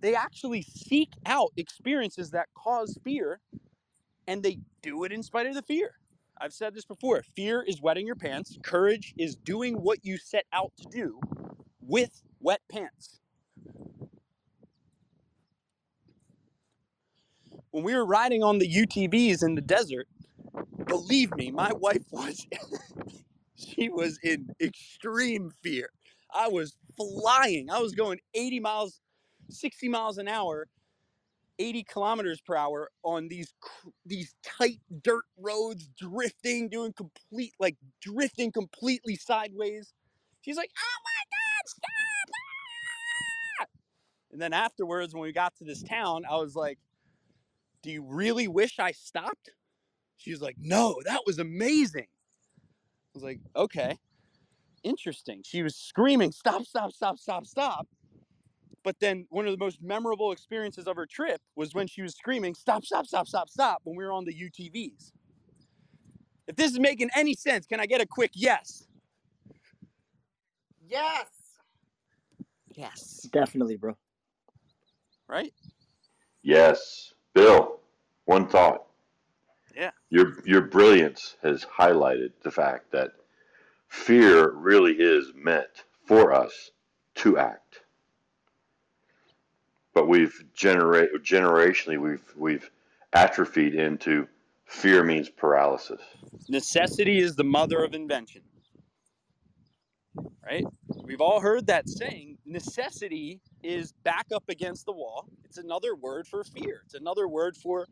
[0.00, 3.40] They actually seek out experiences that cause fear
[4.26, 5.94] and they do it in spite of the fear.
[6.40, 10.44] I've said this before fear is wetting your pants, courage is doing what you set
[10.52, 11.20] out to do
[11.80, 13.20] with wet pants.
[17.78, 20.08] When we were riding on the UTVs in the desert,
[20.86, 22.44] believe me, my wife was
[23.54, 25.90] she was in extreme fear.
[26.34, 27.70] I was flying.
[27.70, 29.00] I was going 80 miles,
[29.50, 30.66] 60 miles an hour
[31.60, 33.54] 80 kilometers per hour on these
[34.04, 39.94] these tight dirt roads, drifting, doing complete like drifting completely sideways.
[40.40, 42.30] She's like, "Oh my God, stop!"
[43.60, 43.66] ah!"
[44.32, 46.78] And then afterwards, when we got to this town, I was like,
[47.82, 49.50] "Do you really wish I stopped?"
[50.16, 52.08] She was like, "No, that was amazing."
[52.60, 53.98] I was like, "Okay,
[54.82, 56.64] interesting." She was screaming, "Stop!
[56.64, 56.92] Stop!
[56.92, 57.18] Stop!
[57.18, 57.46] Stop!
[57.46, 57.88] Stop!"
[58.84, 62.14] But then one of the most memorable experiences of her trip was when she was
[62.16, 65.12] screaming, stop, stop, stop, stop, stop, when we were on the UTVs.
[66.46, 68.86] If this is making any sense, can I get a quick yes?
[70.88, 71.26] Yes.
[72.74, 73.28] Yes.
[73.30, 73.96] Definitely, bro.
[75.28, 75.52] Right?
[76.42, 77.12] Yes.
[77.38, 77.78] Bill,
[78.24, 78.86] one thought.
[79.76, 79.92] Yeah.
[80.10, 83.12] Your your brilliance has highlighted the fact that
[83.86, 86.72] fear really is meant for us
[87.14, 87.82] to act.
[89.94, 92.68] But we've generate generationally we've we've
[93.12, 94.26] atrophied into
[94.66, 96.00] fear means paralysis.
[96.48, 98.42] Necessity is the mother of invention.
[100.44, 100.64] Right?
[101.04, 102.38] We've all heard that saying.
[102.44, 105.28] Necessity is back up against the wall.
[105.44, 106.82] It's another word for fear.
[106.84, 107.86] It's another word for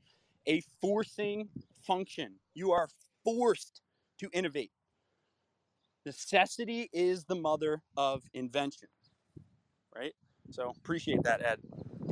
[0.47, 1.49] a forcing
[1.87, 2.35] function.
[2.55, 2.89] You are
[3.25, 3.81] forced
[4.19, 4.71] to innovate.
[6.05, 8.89] Necessity is the mother of invention.
[9.95, 10.15] Right?
[10.51, 11.59] So appreciate that, Ed.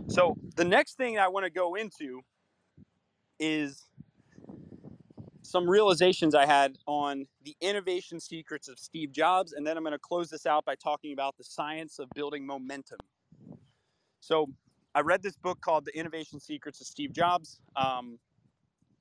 [0.09, 2.21] So the next thing I want to go into
[3.39, 3.85] is
[5.43, 9.93] some realizations I had on the innovation secrets of Steve Jobs, and then I'm going
[9.93, 12.99] to close this out by talking about the science of building momentum.
[14.25, 14.49] So
[14.95, 18.19] I read this book called The Innovation Secrets of Steve Jobs, um,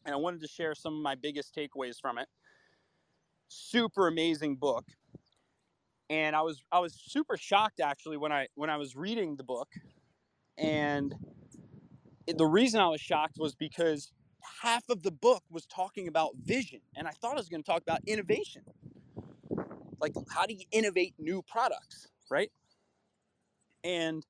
[0.05, 2.27] and I wanted to share some of my biggest takeaways from it.
[3.47, 4.83] Super amazing book,
[6.09, 9.45] and I was I was super shocked actually when I when I was reading the
[9.45, 9.69] book,
[10.57, 11.15] and
[12.27, 14.11] the reason I was shocked was because
[14.61, 17.65] half of the book was talking about vision and i thought i was going to
[17.65, 18.61] talk about innovation.
[20.01, 22.51] Like how do you innovate new products right?
[23.85, 24.25] And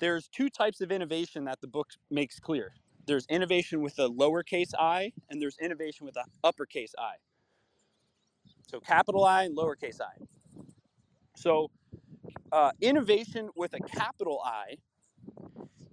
[0.00, 2.74] there's two types of innovation that the book makes clear
[3.06, 7.14] there's innovation with a lowercase i and there's innovation with an uppercase i
[8.68, 10.12] so capital i and lowercase i
[11.36, 11.70] so
[12.52, 14.76] uh, innovation with a capital i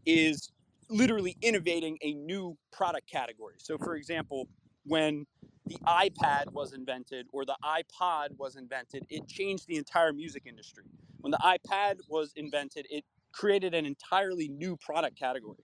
[0.08, 0.52] is
[0.89, 3.56] literally innovating a new product category.
[3.60, 4.50] So, for example,
[4.86, 5.28] when
[5.67, 10.86] the iPad was invented or the iPod was invented, it changed the entire music industry.
[11.22, 13.06] When the iPad was invented, it
[13.38, 15.63] created an entirely new product category.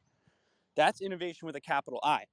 [0.76, 2.26] That's innovation with a capital I.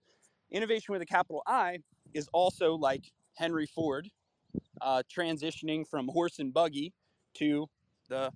[0.51, 1.79] Innovation with a capital I
[2.13, 4.11] is also like Henry Ford
[4.83, 6.93] uh, transitioning from horse and buggy
[7.35, 7.69] to
[8.09, 8.31] the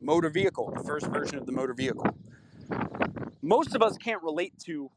[0.00, 2.06] motor vehicle, the first version of the motor vehicle.
[3.42, 4.90] Most of us can't relate to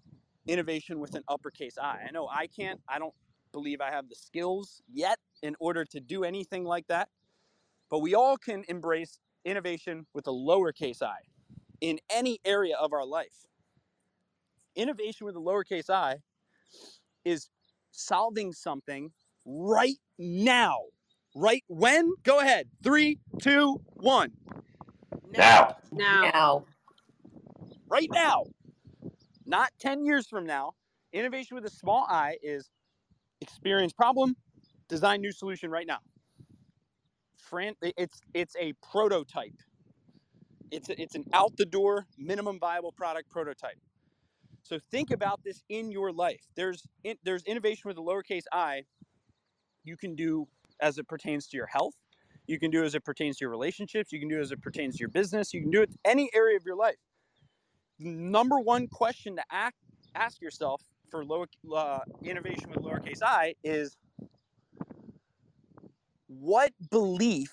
[0.47, 2.01] innovation with an uppercase I.
[2.07, 2.79] I know I can't.
[2.87, 3.13] I don't
[3.53, 7.09] believe I have the skills yet in order to do anything like that.
[7.89, 11.17] But we all can embrace innovation with a lowercase i
[11.81, 13.45] in any area of our life.
[14.75, 16.17] Innovation with a lowercase i
[17.25, 17.49] is
[17.91, 19.11] solving something
[19.45, 20.77] right now.
[21.35, 22.13] Right when?
[22.23, 22.67] Go ahead.
[22.83, 24.31] Three, two, one.
[25.31, 25.77] Now.
[25.91, 26.21] Now.
[26.21, 26.65] Now.
[27.87, 28.45] Right now.
[29.45, 30.73] Not 10 years from now.
[31.11, 32.69] Innovation with a small i is
[33.41, 34.35] experience problem,
[34.87, 35.99] design new solution right now.
[37.61, 39.55] It's it's a prototype.
[40.71, 43.79] It's a, it's an out the door minimum viable product prototype.
[44.63, 46.41] So think about this in your life.
[46.55, 48.83] There's in, there's innovation with a lowercase i.
[49.83, 50.47] You can do
[50.81, 51.95] as it pertains to your health.
[52.47, 54.11] You can do as it pertains to your relationships.
[54.11, 55.53] You can do as it pertains to your business.
[55.53, 56.97] You can do it any area of your life.
[57.99, 59.77] Number one question to act,
[60.15, 63.97] ask yourself for low, uh, innovation with lowercase i is
[66.39, 67.51] what belief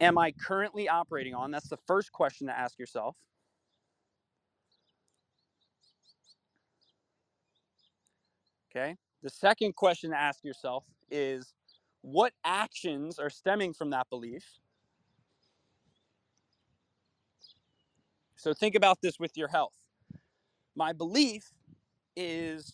[0.00, 0.22] am mm.
[0.22, 1.50] I currently operating on?
[1.50, 3.16] That's the first question to ask yourself.
[8.70, 8.96] Okay.
[9.22, 11.54] The second question to ask yourself is
[12.02, 14.44] what actions are stemming from that belief?
[18.36, 19.72] So think about this with your health.
[20.74, 21.50] My belief
[22.16, 22.72] is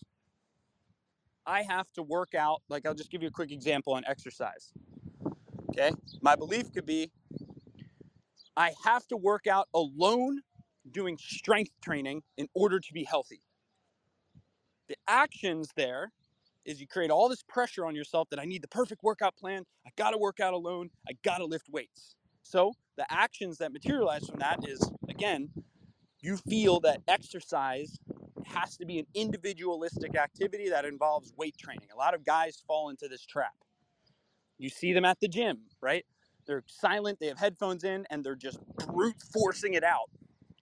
[1.45, 2.63] I have to work out.
[2.69, 4.73] Like, I'll just give you a quick example on exercise.
[5.79, 5.95] Okay.
[6.23, 7.11] My belief could be
[8.57, 10.41] I have to work out alone
[10.91, 13.43] doing strength training in order to be healthy.
[14.89, 16.13] The actions there
[16.65, 19.65] is you create all this pressure on yourself that I need the perfect workout plan.
[19.87, 20.89] I got to work out alone.
[21.09, 22.17] I got to lift weights.
[22.43, 25.51] So the actions that materialize from that is, again,
[26.21, 27.99] you feel that exercise
[28.47, 31.89] has to be an individualistic activity that involves weight training.
[31.93, 33.53] A lot of guys fall into this trap.
[34.59, 36.05] You see them at the gym, right?
[36.47, 40.11] They're silent, they have headphones in, and they're just brute forcing it out,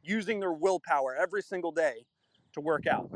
[0.03, 2.07] using their willpower every single day
[2.55, 3.11] to work out.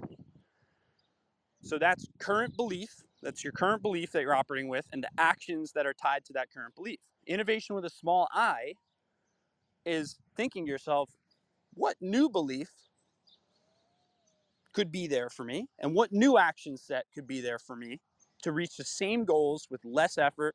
[1.63, 2.91] So that's current belief.
[3.23, 6.33] That's your current belief that you're operating with, and the actions that are tied to
[6.35, 7.01] that current belief.
[7.27, 8.75] Innovation with a small i
[9.85, 11.11] is thinking to yourself,
[11.75, 12.71] what new belief
[14.73, 18.01] could be there for me, and what new action set could be there for me
[18.43, 20.55] to reach the same goals with less effort,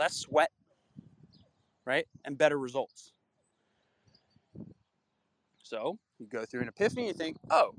[0.00, 0.50] less sweat,
[1.84, 2.06] right?
[2.24, 3.12] And better results.
[5.62, 7.74] So you go through an epiphany, you think, oh,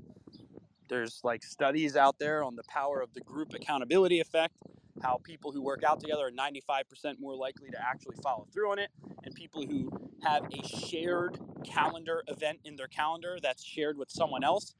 [0.88, 4.54] there's like studies out there on the power of the group accountability effect,
[5.02, 8.78] how people who work out together are 95% more likely to actually follow through on
[8.78, 8.90] it,
[9.24, 9.90] and people who
[10.22, 14.74] have a shared calendar event in their calendar that's shared with someone else,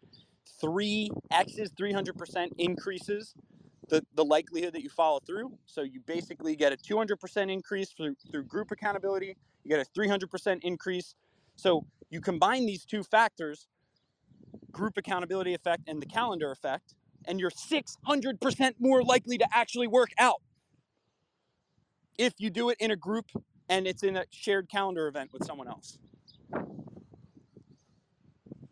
[0.61, 3.35] three X's, 300% increases
[3.89, 5.57] the, the likelihood that you follow through.
[5.67, 10.61] So you basically get a 200% increase through, through group accountability, you get a 300%
[10.63, 11.15] increase.
[11.57, 13.67] So you combine these two factors,
[14.71, 16.95] group accountability effect and the calendar effect,
[17.27, 20.43] and you're 600% more likely to actually work out
[22.19, 23.27] if you do it in a group
[23.69, 25.99] and it's in a shared calendar event with someone else.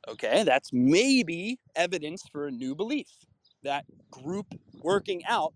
[0.08, 3.06] Okay, that's maybe evidence for a new belief
[3.62, 4.46] that group
[4.82, 5.54] working out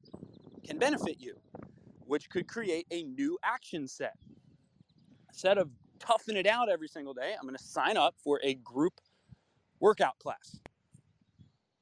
[0.67, 1.35] can benefit you,
[2.01, 4.15] which could create a new action set.
[5.29, 8.55] Instead of toughing it out every single day, I'm going to sign up for a
[8.55, 9.01] group
[9.81, 10.59] workout class.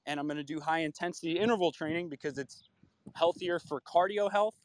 [0.07, 2.65] And I'm going to do high intensity interval training because it's
[3.15, 4.57] healthier for cardio health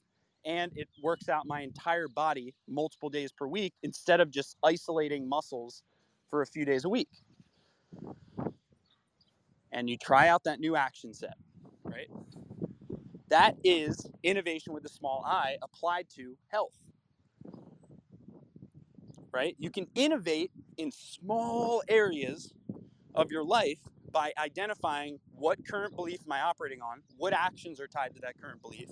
[0.45, 5.27] and it works out my entire body multiple days per week instead of just isolating
[5.27, 5.83] muscles
[6.29, 7.09] for a few days a week.
[9.71, 11.35] And you try out that new action set,
[11.97, 12.09] right?
[13.29, 16.77] That is innovation with a small i applied to health.
[19.33, 19.55] Right?
[19.59, 22.53] You can innovate in small areas
[23.15, 23.79] of your life
[24.11, 28.39] by identifying what current belief am I operating on, what actions are tied to that
[28.41, 28.89] current belief,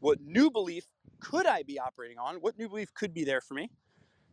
[0.00, 0.84] what new belief
[1.20, 3.70] could I be operating on, what new belief could be there for me,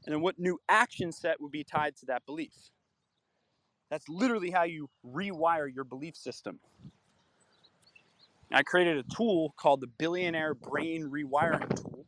[0.05, 2.53] and then what new action set would be tied to that belief.
[3.89, 6.59] That's literally how you rewire your belief system.
[8.51, 12.05] I created a tool called the Billionaire Brain Rewiring Tool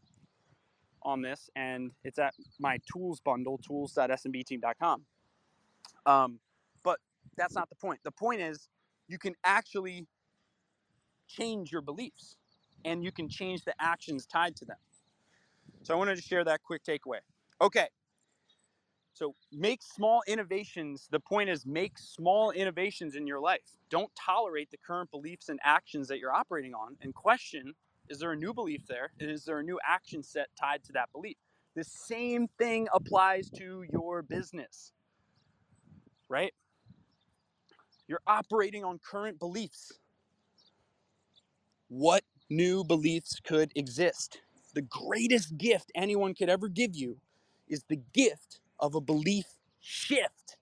[1.04, 5.04] on this, and it's at my tools bundle, tools.smbteam.com.
[6.06, 6.40] Um,
[6.84, 7.00] but
[7.38, 8.00] that's not the point.
[8.04, 8.70] The point is
[9.08, 10.08] you can actually
[11.28, 12.38] change your beliefs
[12.84, 14.78] and you can change the actions tied to them.
[15.84, 17.20] So I wanted to share that quick takeaway.
[17.62, 17.88] Okay.
[19.14, 21.08] So make small innovations.
[21.12, 23.78] The point is make small innovations in your life.
[23.90, 27.74] Don't tolerate the current beliefs and actions that you're operating on and question
[28.10, 29.12] is there a new belief there?
[29.20, 31.38] Is there a new action set tied to that belief?
[31.76, 34.92] The same thing applies to your business,
[36.28, 36.54] right?
[38.08, 39.94] You're operating on current beliefs.
[41.88, 44.42] What new beliefs could exist?
[44.74, 47.18] The greatest gift anyone could ever give you
[47.70, 49.46] is the gift of a belief
[49.80, 50.58] shift.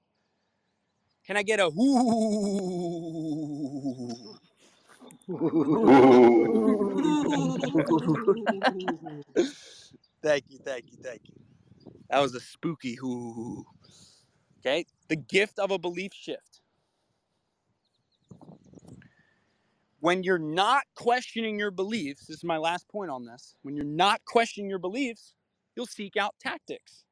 [1.26, 1.96] Can I get a whoo?
[10.24, 11.40] thank you, thank you, thank you.
[12.10, 13.64] That was a spooky whoo.
[14.60, 16.62] Okay, the gift of a belief shift.
[20.02, 23.56] When you're not questioning your beliefs, this is my last point on this.
[23.62, 25.34] When you're not questioning your beliefs,
[25.76, 27.04] you'll seek out tactics.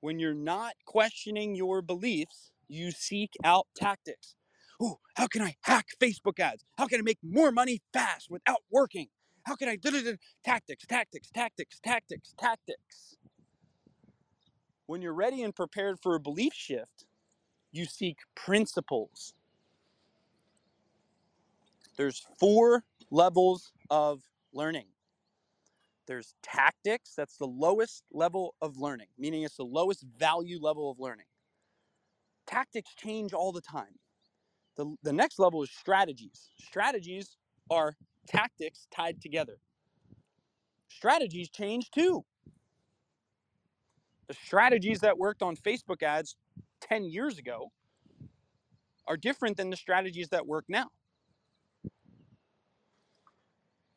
[0.00, 4.34] When you're not questioning your beliefs, you seek out tactics.
[4.80, 6.64] Oh, how can I hack Facebook ads?
[6.78, 9.08] How can I make more money fast without working?
[9.44, 13.16] How can I tactics, tactics, tactics, tactics, tactics?
[14.86, 17.06] When you're ready and prepared for a belief shift,
[17.72, 19.34] you seek principles.
[21.96, 24.22] There's four levels of
[24.52, 24.86] learning.
[26.10, 30.98] There's tactics, that's the lowest level of learning, meaning it's the lowest value level of
[30.98, 31.26] learning.
[32.48, 33.94] Tactics change all the time.
[34.76, 36.50] The, the next level is strategies.
[36.58, 37.36] Strategies
[37.70, 37.94] are
[38.26, 39.58] tactics tied together.
[40.88, 42.24] Strategies change too.
[44.26, 46.34] The strategies that worked on Facebook ads
[46.80, 47.70] 10 years ago
[49.06, 50.88] are different than the strategies that work now.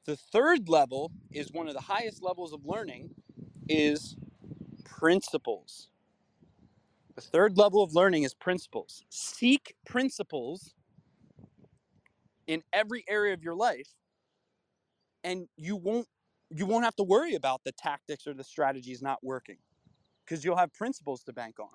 [0.06, 3.12] The third level is one of the highest levels of learning
[3.70, 4.18] is
[4.84, 5.90] principles.
[7.16, 9.06] The third level of learning is principles.
[9.10, 10.74] Seek principles
[12.48, 13.88] in every area of your life
[15.24, 16.08] and you won't
[16.50, 19.58] you won't have to worry about the tactics or the strategies not working
[20.24, 21.70] because you'll have principles to bank on.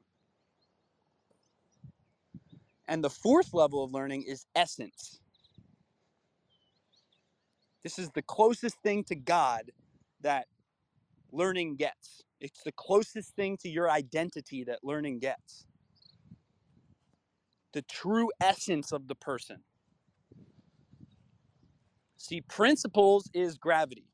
[2.87, 5.21] And the fourth level of learning is essence.
[7.89, 9.73] This is the closest thing to God
[10.21, 10.47] that
[11.33, 12.23] learning gets.
[12.39, 15.65] It's the closest thing to your identity that learning gets.
[17.73, 19.63] The true essence of the person.
[22.19, 24.05] See, principles is gravity.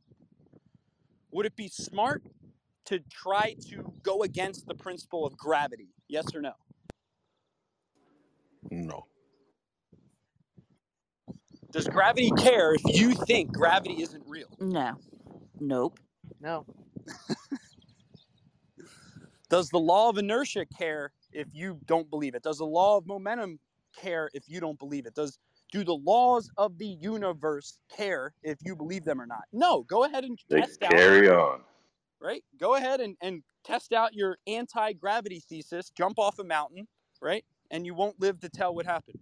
[1.32, 2.22] Would it be smart
[2.84, 5.88] to try to go against the principle of gravity?
[6.06, 6.52] Yes or no?
[8.70, 9.06] No.
[11.74, 14.46] Does gravity care if you think gravity isn't real?
[14.60, 14.94] No.
[15.58, 15.98] Nope.
[16.40, 16.64] No.
[19.50, 22.44] Does the law of inertia care if you don't believe it?
[22.44, 23.58] Does the law of momentum
[24.00, 25.14] care if you don't believe it?
[25.16, 25.36] Does
[25.72, 29.42] do the laws of the universe care if you believe them or not?
[29.52, 29.82] No.
[29.82, 31.60] Go ahead and They test out carry on.
[32.20, 32.44] right?
[32.60, 36.86] Go ahead and, and test out your anti-gravity thesis, jump off a mountain,
[37.20, 37.44] right?
[37.72, 39.18] And you won't live to tell what happened.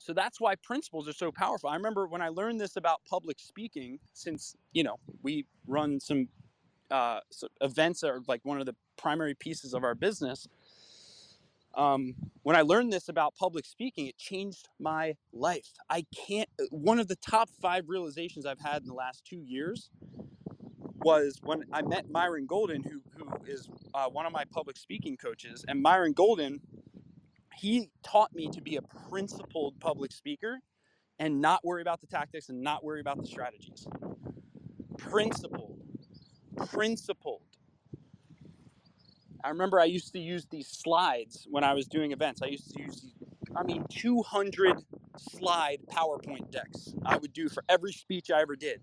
[0.00, 1.70] So that's why principles are so powerful.
[1.70, 6.28] I remember when I learned this about public speaking, since you know we run some
[6.90, 10.48] uh, so events are like one of the primary pieces of our business.
[11.74, 15.68] Um, when I learned this about public speaking, it changed my life.
[15.90, 16.48] I can't.
[16.70, 19.90] One of the top five realizations I've had in the last two years
[21.04, 25.16] was when I met Myron Golden, who who is uh, one of my public speaking
[25.16, 26.60] coaches, and Myron Golden,
[27.60, 30.60] he taught me to be a principled public speaker
[31.18, 33.86] and not worry about the tactics and not worry about the strategies.
[34.96, 35.78] Principled,
[36.56, 37.42] principled.
[39.44, 42.40] I remember I used to use these slides when I was doing events.
[42.42, 43.12] I used to use,
[43.54, 44.82] I mean, 200
[45.18, 48.80] slide PowerPoint decks I would do for every speech I ever did.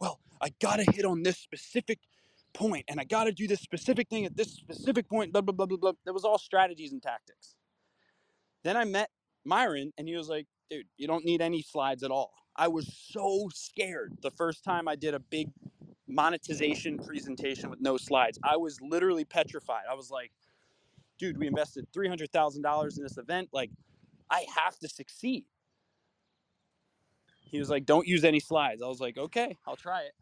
[0.00, 2.00] Well, I gotta hit on this specific
[2.52, 5.64] point and I gotta do this specific thing at this specific point, blah, blah, blah,
[5.64, 5.92] blah, blah.
[6.04, 7.54] That was all strategies and tactics.
[8.64, 9.10] Then I met
[9.44, 12.32] Myron and he was like, dude, you don't need any slides at all.
[12.56, 15.48] I was so scared the first time I did a big
[16.08, 18.38] monetization presentation with no slides.
[18.42, 19.84] I was literally petrified.
[19.90, 20.32] I was like,
[21.18, 23.50] dude, we invested $300,000 in this event.
[23.52, 23.70] Like,
[24.30, 25.44] I have to succeed.
[27.50, 30.14] He was like, "Don't use any slides." I was like, "Okay, I'll try it."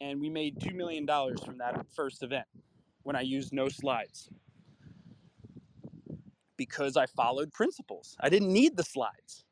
[0.00, 2.46] And we made two million dollars from that first event
[3.04, 4.28] when I used no slides
[6.58, 8.16] because I followed principles.
[8.20, 9.46] I didn't need the slides.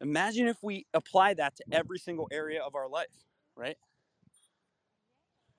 [0.00, 3.08] Imagine if we apply that to every single area of our life,
[3.56, 3.78] right?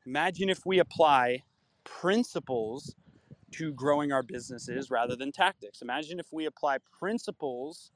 [0.07, 1.43] Imagine if we apply
[1.83, 2.95] principles
[3.53, 5.81] to growing our businesses rather than tactics.
[5.81, 7.91] Imagine if we apply principles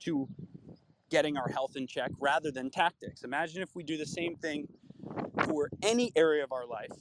[0.00, 0.28] to
[1.10, 3.24] getting our health in check rather than tactics.
[3.24, 4.68] Imagine if we do the same thing
[5.46, 6.92] for any area of our life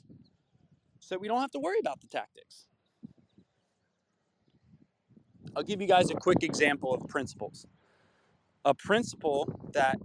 [1.00, 2.68] so we don't have to worry about the tactics.
[5.56, 7.66] I'll give you guys a quick example of principles.
[8.64, 9.98] A principle that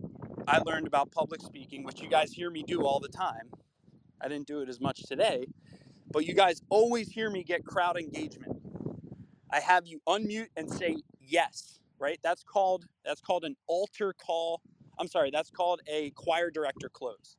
[0.49, 3.51] I learned about public speaking, which you guys hear me do all the time.
[4.21, 5.47] I didn't do it as much today,
[6.11, 8.57] but you guys always hear me get crowd engagement.
[9.53, 12.19] I have you unmute and say yes, right?
[12.23, 14.61] That's called that's called an altar call.
[14.99, 17.37] I'm sorry, that's called a choir director close.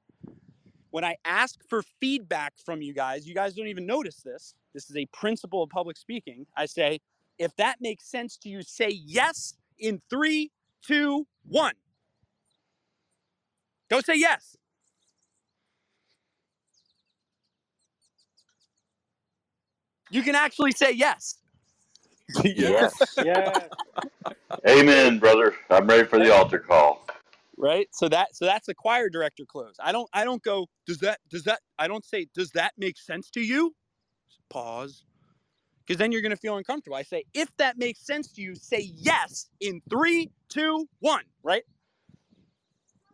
[0.91, 4.55] When I ask for feedback from you guys, you guys don't even notice this.
[4.73, 6.45] This is a principle of public speaking.
[6.55, 6.99] I say,
[7.39, 10.51] if that makes sense to you, say yes in three,
[10.85, 11.73] two, one.
[13.89, 14.57] Don't say yes.
[20.11, 21.35] You can actually say yes.
[22.43, 22.93] Yes.
[23.17, 23.67] Yeah.
[24.67, 25.55] Amen, brother.
[25.69, 27.05] I'm ready for the altar call.
[27.57, 30.99] right so that so that's a choir director close i don't i don't go does
[30.99, 33.73] that does that i don't say does that make sense to you
[34.49, 35.05] pause
[35.87, 38.55] because then you're going to feel uncomfortable i say if that makes sense to you
[38.55, 41.63] say yes in three two one right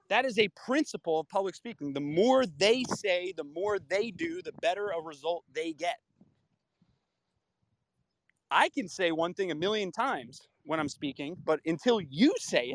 [0.09, 4.41] that is a principle of public speaking the more they say the more they do
[4.43, 5.99] the better a result they get
[8.51, 12.67] i can say one thing a million times when i'm speaking but until you say
[12.67, 12.73] it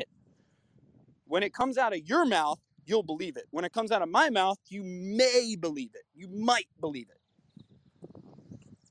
[1.25, 3.45] when it comes out of your mouth, you'll believe it.
[3.51, 6.03] When it comes out of my mouth, you may believe it.
[6.15, 7.18] You might believe it.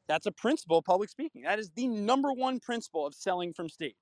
[0.09, 1.43] That's a principle of public speaking.
[1.43, 3.95] That is the number one principle of selling from stage.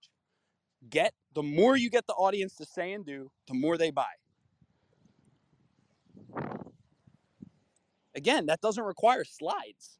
[0.89, 4.07] Get the more you get the audience to say and do, the more they buy.
[8.15, 9.99] Again, that doesn't require slides.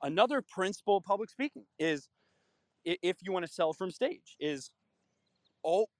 [0.00, 2.08] Another principle of public speaking is
[2.84, 4.70] if you want to sell from stage is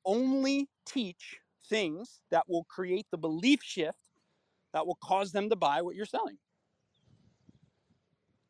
[0.05, 1.39] only teach
[1.69, 3.99] things that will create the belief shift
[4.73, 6.37] that will cause them to buy what you're selling.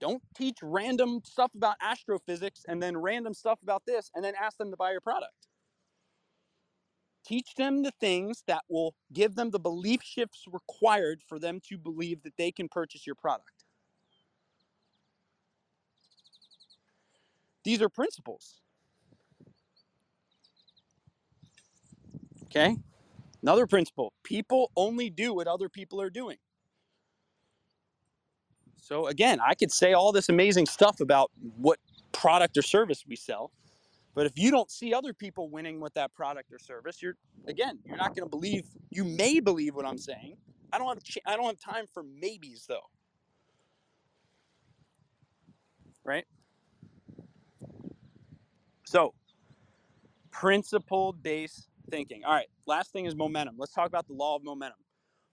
[0.05, 4.59] Don't teach random stuff about astrophysics and then random stuff about this and then ask
[4.59, 5.49] them to buy your product.
[7.25, 11.79] Teach them the things that will give them the belief shifts required for them to
[11.79, 13.65] believe that they can purchase your product.
[17.65, 18.61] These are principles.
[22.45, 22.77] Okay?
[23.41, 26.37] Another principle people only do what other people are doing.
[28.85, 31.79] So, again, I could say all this amazing stuff about what
[32.13, 33.51] product or service we sell,
[34.15, 37.17] but if you don't see other people winning with that product or service, you're,
[37.49, 40.37] again, you're not going to believe, you may believe what I'm saying.
[40.71, 42.91] I don't have, I don't have time for maybes, though.
[46.05, 46.27] Right?
[48.85, 49.15] So,
[50.31, 52.23] principle based thinking.
[52.27, 53.55] All right, last thing is momentum.
[53.57, 54.81] Let's talk about the law of momentum.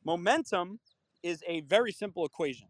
[0.06, 0.80] Momentum
[1.22, 2.68] is a very simple equation.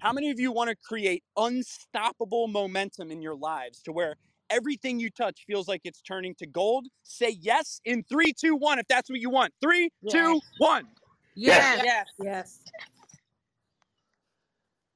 [0.00, 4.16] How many of you want to create unstoppable momentum in your lives to where
[4.48, 6.86] everything you touch feels like it's turning to gold?
[7.02, 9.52] Say yes in three, two, one, if that's what you want.
[9.60, 10.86] Three, two, one.
[11.34, 11.82] Yes.
[11.84, 12.06] Yes.
[12.18, 12.58] Yes.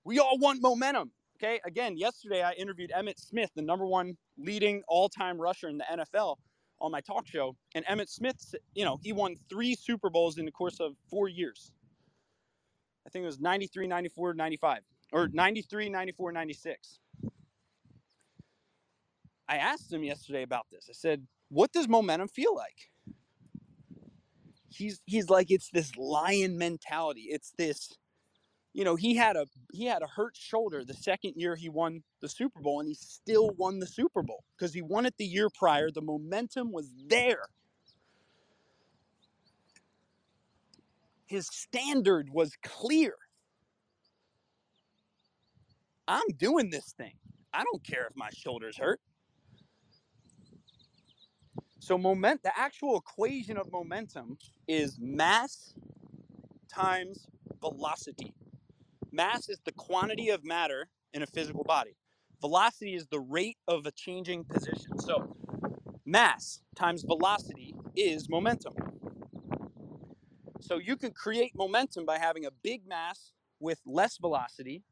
[0.05, 1.11] We all want momentum.
[1.37, 1.61] Okay.
[1.67, 5.85] Again, yesterday I interviewed Emmitt Smith, the number one leading all time rusher in the
[5.93, 6.37] NFL,
[6.81, 7.55] on my talk show.
[7.75, 11.29] And Emmitt Smith, you know, he won three Super Bowls in the course of four
[11.29, 11.73] years.
[13.07, 14.81] I think it was 93, 94, 95,
[15.15, 15.37] or mm-hmm.
[15.37, 16.99] 93, 94, 96.
[19.49, 20.89] I asked him yesterday about this.
[20.91, 22.91] I said, What does momentum feel like?
[24.69, 27.29] He's, he's like, It's this lion mentality.
[27.31, 27.97] It's this
[28.75, 32.03] you know he had a he had a hurt shoulder the second year he won
[32.21, 35.25] the super bowl and he still won the super bowl because he won it the
[35.25, 37.47] year prior the momentum was there
[41.25, 43.15] his standard was clear
[46.09, 47.15] i'm doing this thing
[47.55, 49.01] i don't care if my shoulders hurt
[51.81, 54.39] so moment the actual equation of momentum
[54.69, 55.75] is mass
[56.73, 57.27] times
[57.61, 58.35] velocity
[59.13, 61.97] Mass is the quantity of matter in a physical body.
[62.41, 64.99] Velocity is the rate of a changing position.
[64.99, 65.37] So
[66.07, 68.75] Mass times velocity is momentum.
[70.61, 74.83] So you can create momentum by having a big mass with less velocity.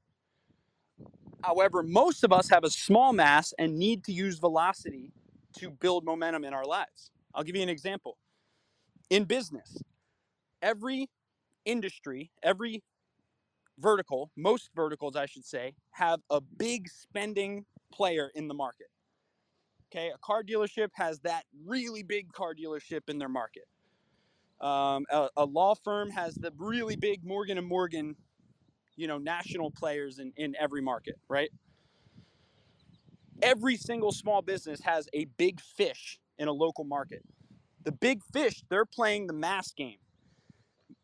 [1.42, 5.12] However, most of us have a small mass and need to use velocity
[5.58, 7.10] to build momentum in our lives.
[7.34, 8.16] I'll give you an example.
[9.10, 9.82] In business,
[10.62, 11.08] every
[11.64, 12.82] industry, every
[13.78, 18.86] vertical, most verticals, I should say, have a big spending player in the market.
[19.90, 23.64] Okay, a car dealership has that really big car dealership in their market.
[24.60, 28.16] Um, a, a law firm has the really big Morgan and Morgan,
[28.96, 31.50] you know, national players in, in every market, right?
[33.40, 37.22] Every single small business has a big fish in a local market.
[37.84, 39.98] The big fish, they're playing the mass game.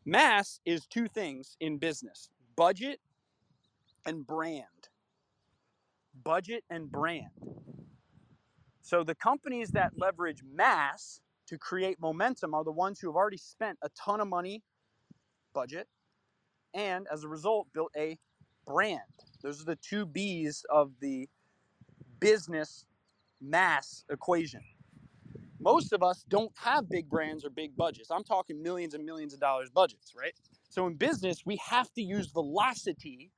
[0.05, 2.99] Mass is two things in business budget
[4.05, 4.65] and brand.
[6.23, 7.29] Budget and brand.
[8.81, 13.37] So the companies that leverage mass to create momentum are the ones who have already
[13.37, 14.63] spent a ton of money,
[15.53, 15.87] budget,
[16.73, 18.17] and as a result built a
[18.65, 19.01] brand.
[19.41, 21.29] Those are the two B's of the
[22.19, 22.85] business
[23.41, 24.61] mass equation.
[25.59, 28.11] Most of us don't have big brands or big budgets.
[28.11, 30.33] I'm talking millions and millions of dollars budgets, right?
[30.69, 33.31] So in business, we have to use velocity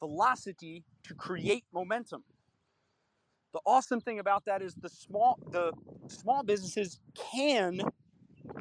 [0.00, 2.24] velocity to create momentum.
[3.52, 5.72] The awesome thing about that is the small the
[6.08, 7.80] small businesses can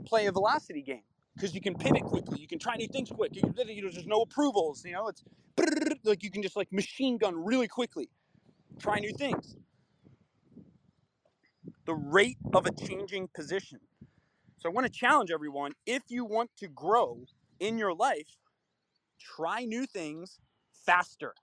[0.05, 1.03] play a velocity game
[1.36, 3.36] because you can pivot quickly, you can try new things quick.
[3.36, 5.23] You, you know, there's no approvals, you know, it's
[6.03, 8.09] like you can just like machine gun really quickly,
[8.79, 9.55] try new things.
[11.86, 13.79] The rate of a changing position.
[14.57, 17.25] So I want to challenge everyone if you want to grow
[17.59, 18.38] in your life,
[19.19, 20.39] try new things
[20.86, 21.33] faster.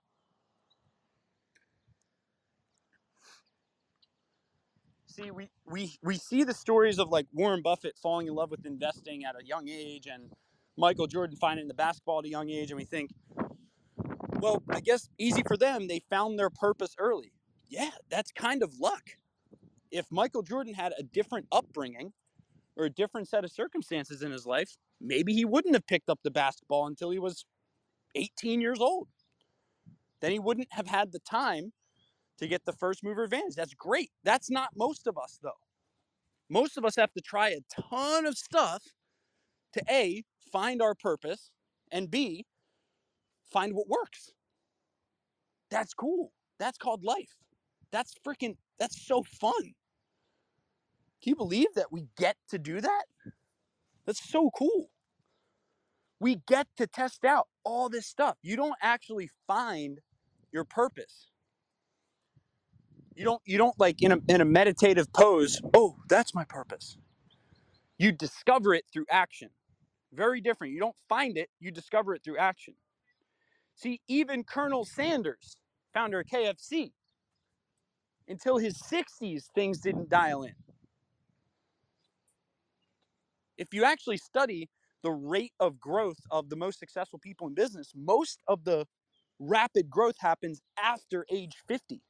[5.15, 8.65] See, we, we, we see the stories of like Warren Buffett falling in love with
[8.65, 10.31] investing at a young age and
[10.75, 13.11] Michael Jordan finding the basketball at a young age, and we think,
[14.39, 17.31] well, I guess easy for them, they found their purpose early.
[17.67, 19.11] Yeah, that's kind of luck.
[19.91, 22.13] If Michael Jordan had a different upbringing
[22.75, 26.21] or a different set of circumstances in his life, maybe he wouldn't have picked up
[26.23, 27.45] the basketball until he was
[28.15, 29.09] 18 years old.
[30.21, 31.71] Then he wouldn't have had the time
[32.43, 33.55] to get the first mover advantage.
[33.55, 34.11] That's great.
[34.23, 35.51] That's not most of us, though.
[36.49, 37.59] Most of us have to try a
[37.91, 38.83] ton of stuff
[39.73, 41.51] to A, find our purpose,
[41.91, 42.45] and B,
[43.51, 44.31] find what works.
[45.71, 46.31] That's cool.
[46.59, 47.35] That's called life.
[47.91, 49.73] That's freaking, that's so fun.
[51.21, 53.03] Can you believe that we get to do that?
[54.05, 54.89] That's so cool.
[56.19, 58.37] We get to test out all this stuff.
[58.41, 59.99] You don't actually find
[60.51, 61.32] your purpose
[63.15, 66.97] you don't you don't like in a in a meditative pose oh that's my purpose.
[67.97, 69.49] You discover it through action.
[70.13, 70.73] Very different.
[70.73, 72.75] You don't find it you discover it through action.
[73.75, 75.57] See even colonel sanders
[75.93, 76.91] founder of kfc
[78.27, 80.53] until his 60s things didn't dial in.
[83.57, 84.69] If you actually study
[85.03, 88.85] the rate of growth of the most successful people in business most of the
[89.39, 92.01] rapid growth happens after age 50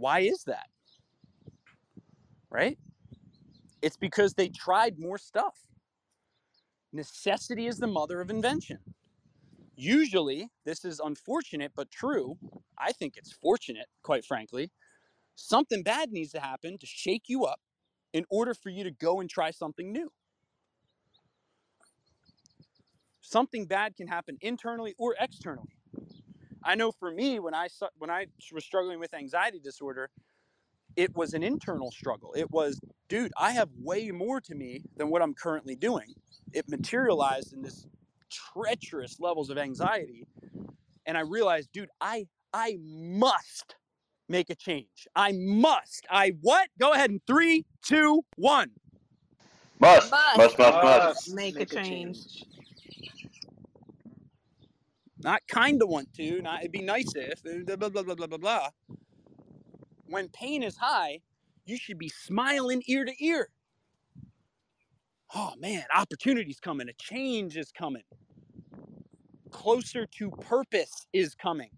[0.00, 0.68] Why is that?
[2.50, 2.78] Right?
[3.82, 5.58] It's because they tried more stuff.
[6.92, 8.78] Necessity is the mother of invention.
[9.76, 12.38] Usually, this is unfortunate but true.
[12.78, 14.70] I think it's fortunate, quite frankly.
[15.36, 17.60] Something bad needs to happen to shake you up
[18.12, 20.10] in order for you to go and try something new.
[23.20, 25.76] Something bad can happen internally or externally.
[26.62, 30.10] I know for me, when I when I was struggling with anxiety disorder,
[30.96, 32.32] it was an internal struggle.
[32.36, 36.14] It was, dude, I have way more to me than what I'm currently doing.
[36.52, 37.86] It materialized in this
[38.30, 40.26] treacherous levels of anxiety,
[41.06, 43.76] and I realized, dude, I I must
[44.28, 45.08] make a change.
[45.14, 46.06] I must.
[46.10, 46.68] I what?
[46.78, 48.70] Go ahead in three, two, one.
[49.80, 50.36] Must, Must.
[50.36, 51.34] must, must, must.
[51.34, 52.44] Make, a change.
[55.22, 56.40] Not kind of want to.
[56.42, 57.42] Not it'd be nice if.
[57.42, 58.68] Blah blah blah blah blah blah blah.
[60.06, 61.20] When pain is high,
[61.64, 63.48] you should be smiling ear to ear.
[65.34, 66.88] Oh man, opportunity's coming.
[66.88, 68.02] A change is coming.
[69.50, 71.70] Closer to purpose is coming.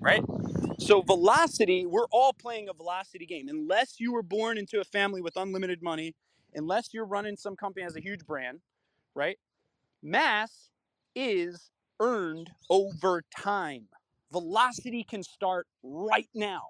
[0.00, 0.22] Right?
[0.78, 3.48] So, velocity, we're all playing a velocity game.
[3.48, 6.14] Unless you were born into a family with unlimited money,
[6.54, 8.60] unless you're running some company has a huge brand,
[9.14, 9.38] right?
[10.02, 10.68] Mass
[11.14, 13.88] is earned over time.
[14.32, 16.62] Velocity can start right now.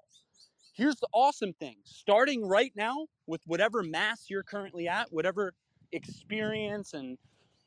[0.73, 5.53] Here's the awesome thing starting right now with whatever mass you're currently at, whatever
[5.91, 7.17] experience and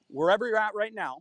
[0.09, 1.19] wherever you're at right now.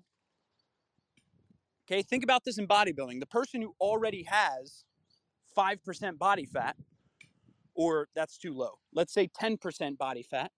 [1.87, 3.19] Okay, think about this in bodybuilding.
[3.19, 4.83] The person who already has
[5.55, 6.75] 5% body fat,
[7.75, 10.51] or that's too low, let's say 10% body fat,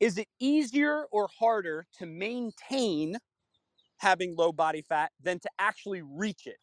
[0.00, 3.18] is it easier or harder to maintain
[3.98, 6.58] having low body fat than to actually reach it?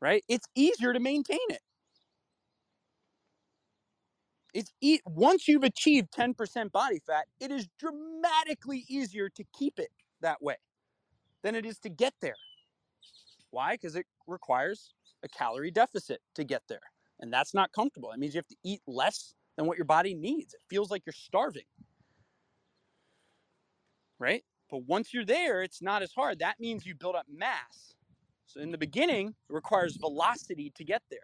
[0.00, 0.24] Right?
[0.28, 1.60] It's easier to maintain it.
[4.54, 9.90] It's e- once you've achieved 10% body fat, it is dramatically easier to keep it
[10.20, 10.56] that way
[11.42, 12.36] than it is to get there.
[13.50, 13.74] Why?
[13.74, 16.80] Because it requires a calorie deficit to get there.
[17.20, 18.12] And that's not comfortable.
[18.12, 20.54] It means you have to eat less than what your body needs.
[20.54, 21.64] It feels like you're starving.
[24.20, 24.44] Right?
[24.70, 26.38] But once you're there, it's not as hard.
[26.38, 27.94] That means you build up mass.
[28.46, 31.20] So in the beginning, it requires velocity to get there.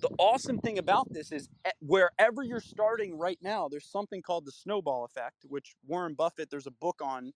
[0.00, 4.44] The awesome thing about this is eh, wherever you're starting right now, there's something called
[4.44, 7.32] the snowball effect, which Warren Buffett, there's a book on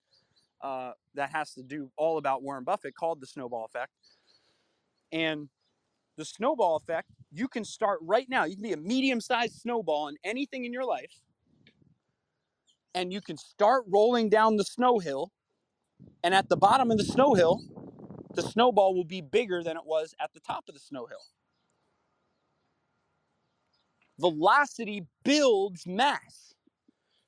[0.62, 3.93] uh, that has to do all about Warren Buffett called the snowball effect.
[5.11, 5.49] And
[6.16, 8.45] the snowball effect, you can start right now.
[8.45, 11.12] You can be a medium sized snowball in anything in your life.
[12.95, 15.30] And you can start rolling down the snow hill.
[16.22, 17.61] And at the bottom of the snow hill,
[18.34, 21.22] the snowball will be bigger than it was at the top of the snow hill.
[24.18, 26.55] Velocity builds mass.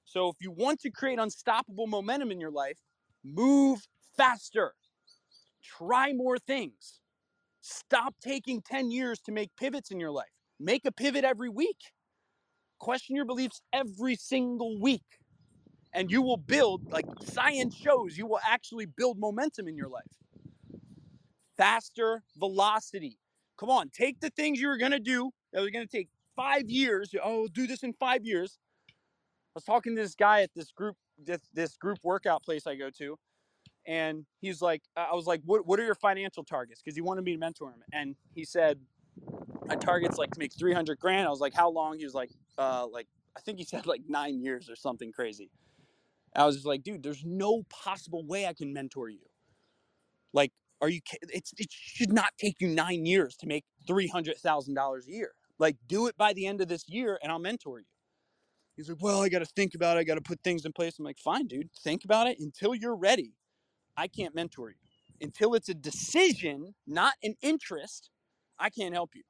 [0.05, 2.79] So if you want to create unstoppable momentum in your life,
[3.25, 3.81] move
[4.17, 4.75] faster.
[5.63, 7.01] Try more things.
[7.61, 10.29] Stop taking 10 years to make pivots in your life.
[10.61, 11.79] Make a pivot every week.
[12.79, 15.03] Question your beliefs every single week.
[15.95, 20.03] And you will build, like science shows, you will actually build momentum in your life.
[21.57, 23.19] Faster velocity.
[23.57, 27.15] Come on, take the things you were to do that was to take five years.
[27.23, 28.59] Oh, do this in five years.
[28.91, 28.93] I
[29.55, 32.91] was talking to this guy at this group, this, this group workout place I go
[32.99, 33.17] to,
[33.87, 36.83] and he's like, I was like, what, what are your financial targets?
[36.83, 38.81] Because he wanted me to mentor him, and he said,
[39.67, 41.27] my target's like to make 300 grand.
[41.27, 41.99] I was like, how long?
[41.99, 45.51] He was like, uh, like I think he said like nine years or something crazy.
[46.35, 49.21] I was just like, dude, there's no possible way I can mentor you.
[50.33, 51.01] Like, are you?
[51.23, 55.13] It's it should not take you nine years to make three hundred thousand dollars a
[55.13, 55.33] year.
[55.59, 57.87] Like, do it by the end of this year, and I'll mentor you.
[58.77, 60.01] He's like, well, I got to think about it.
[60.01, 60.99] I got to put things in place.
[60.99, 63.35] I'm like, fine, dude, think about it until you're ready.
[63.97, 64.77] I can't mentor you
[65.21, 68.11] until it's a decision, not an interest.
[68.59, 69.23] I can't help you.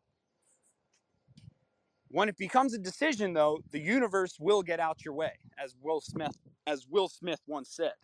[2.15, 6.01] When it becomes a decision, though, the universe will get out your way, as Will
[6.01, 7.95] Smith, as Will Smith once said.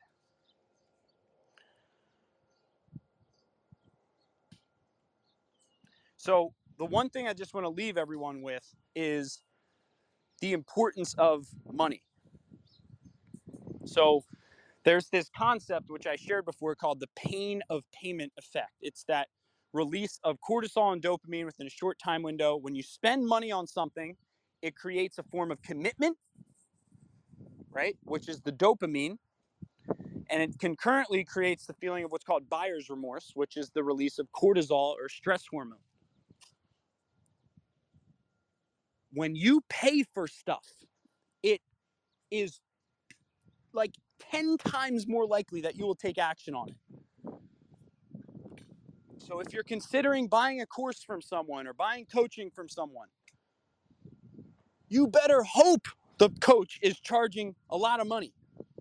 [6.17, 9.43] So the one thing I just want to leave everyone with is
[10.41, 12.03] the importance of money.
[13.85, 14.25] So
[14.85, 18.73] there's this concept which I shared before called the pain of payment effect.
[18.81, 19.29] It's that
[19.73, 22.57] release of cortisol and dopamine within a short time window.
[22.57, 24.17] When you spend money on something,
[24.63, 26.17] it creates a form of commitment,
[27.71, 27.97] right?
[28.05, 29.17] Which is the dopamine.
[30.31, 34.19] And it concurrently creates the feeling of what's called buyer's remorse, which is the release
[34.19, 35.79] of cortisol or stress hormone.
[39.13, 40.67] When you pay for stuff,
[41.43, 41.61] it
[42.31, 42.61] is
[43.73, 43.95] like
[44.31, 46.77] 10 times more likely that you will take action on it.
[49.31, 53.07] So if you're considering buying a course from someone or buying coaching from someone,
[54.89, 55.87] you better hope
[56.19, 58.35] the coach is charging a lot of money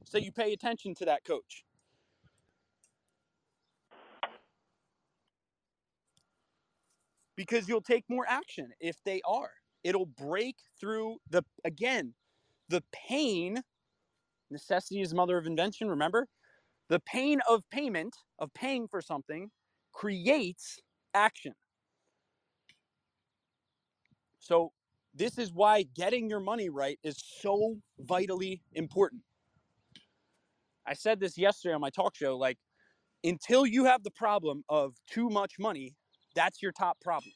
[0.06, 1.66] so you pay attention to that coach.
[7.36, 9.52] Because you'll take more action if they are.
[9.84, 12.16] It'll break through the, again,
[12.70, 13.62] the pain.
[14.50, 16.28] Necessity is mother of invention, remember?
[16.88, 19.52] The pain of payment, of paying for something,
[20.00, 20.80] creates
[21.14, 21.54] action.
[24.40, 24.72] So,
[25.14, 29.24] this is why getting your money right is so vitally important.
[30.88, 32.58] I said this yesterday on my talk show like,
[33.26, 35.96] until you have the problem of too much money,
[36.34, 37.34] that's your top problem.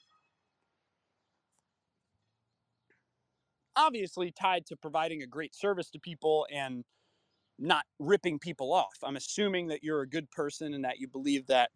[3.75, 6.85] Obviously, tied to providing a great service to people and
[7.59, 8.95] not ripping people off.
[9.03, 11.71] I'm assuming that you're a good person and that you believe that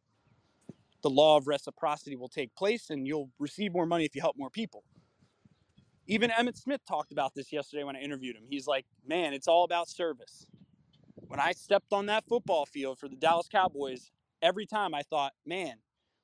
[1.03, 4.37] the law of reciprocity will take place and you'll receive more money if you help
[4.37, 4.83] more people.
[6.07, 8.43] Even Emmitt Smith talked about this yesterday when I interviewed him.
[8.49, 10.47] He's like, man, it's all about service.
[11.27, 15.33] When I stepped on that football field for the Dallas Cowboys, every time I thought,
[15.45, 15.75] man,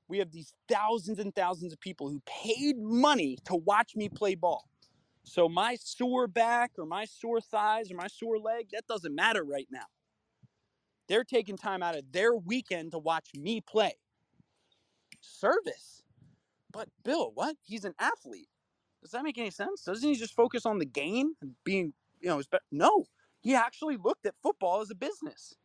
[0.07, 4.35] we have these thousands and thousands of people who paid money to watch me play
[4.35, 4.69] ball.
[5.23, 9.43] So my sore back or my sore thighs or my sore leg, that doesn't matter
[9.43, 9.85] right now.
[11.07, 13.95] They're taking time out of their weekend to watch me play.
[15.23, 16.03] Service.
[16.71, 17.55] But Bill, what?
[17.63, 18.49] He's an athlete.
[19.01, 19.83] Does that make any sense?
[19.83, 23.05] Doesn't he just focus on the game and being, you know, no.
[23.41, 25.55] He actually looked at football as a business.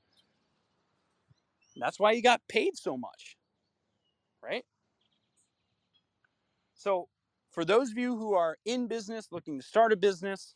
[1.77, 3.37] That's why he got paid so much.
[4.43, 4.65] Right?
[6.75, 7.09] So,
[7.53, 10.55] for those of you who are in business, looking to start a business,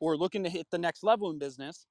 [0.00, 1.86] or looking to hit the next level in business,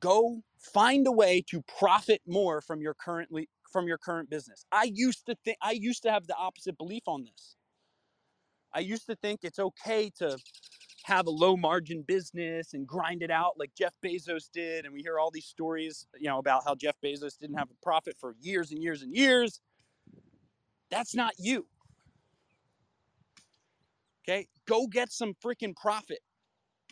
[0.00, 4.64] go find a way to profit more from your currently from your current business.
[4.70, 7.56] I used to think I used to have the opposite belief on this.
[8.72, 10.38] I used to think it's okay to
[11.06, 15.02] have a low margin business and grind it out like Jeff Bezos did and we
[15.02, 18.36] hear all these stories, you know, about how Jeff Bezos didn't have a profit for
[18.40, 19.60] years and years and years.
[20.88, 21.66] That's not you.
[24.22, 24.46] Okay?
[24.68, 26.20] Go get some freaking profit.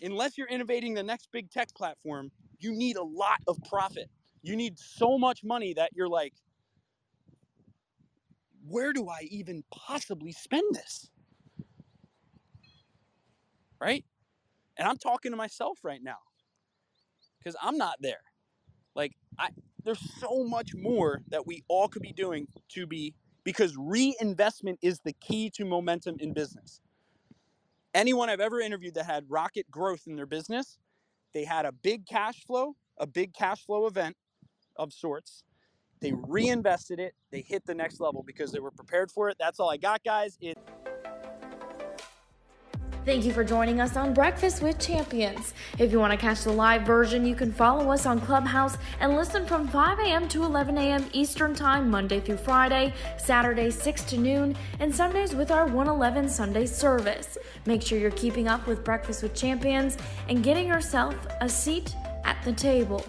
[0.02, 4.10] Unless you're innovating the next big tech platform, you need a lot of profit.
[4.42, 6.34] You need so much money that you're like,
[8.66, 11.10] where do I even possibly spend this?
[13.80, 14.04] Right?
[14.76, 16.18] And I'm talking to myself right now
[17.38, 18.22] because I'm not there.
[18.94, 19.48] Like, I,
[19.84, 25.00] there's so much more that we all could be doing to be, because reinvestment is
[25.00, 26.80] the key to momentum in business.
[27.94, 30.78] Anyone I've ever interviewed that had rocket growth in their business,
[31.34, 34.16] they had a big cash flow, a big cash flow event
[34.76, 35.42] of sorts.
[36.02, 37.14] They reinvested it.
[37.30, 39.36] They hit the next level because they were prepared for it.
[39.38, 40.36] That's all I got, guys.
[40.40, 40.58] It
[43.04, 45.54] Thank you for joining us on Breakfast with Champions.
[45.76, 49.16] If you want to catch the live version, you can follow us on Clubhouse and
[49.16, 50.28] listen from 5 a.m.
[50.28, 51.10] to 11 a.m.
[51.12, 56.64] Eastern Time, Monday through Friday, Saturday 6 to noon, and Sundays with our 111 Sunday
[56.64, 57.38] service.
[57.66, 59.98] Make sure you're keeping up with Breakfast with Champions
[60.28, 63.04] and getting yourself a seat at the table.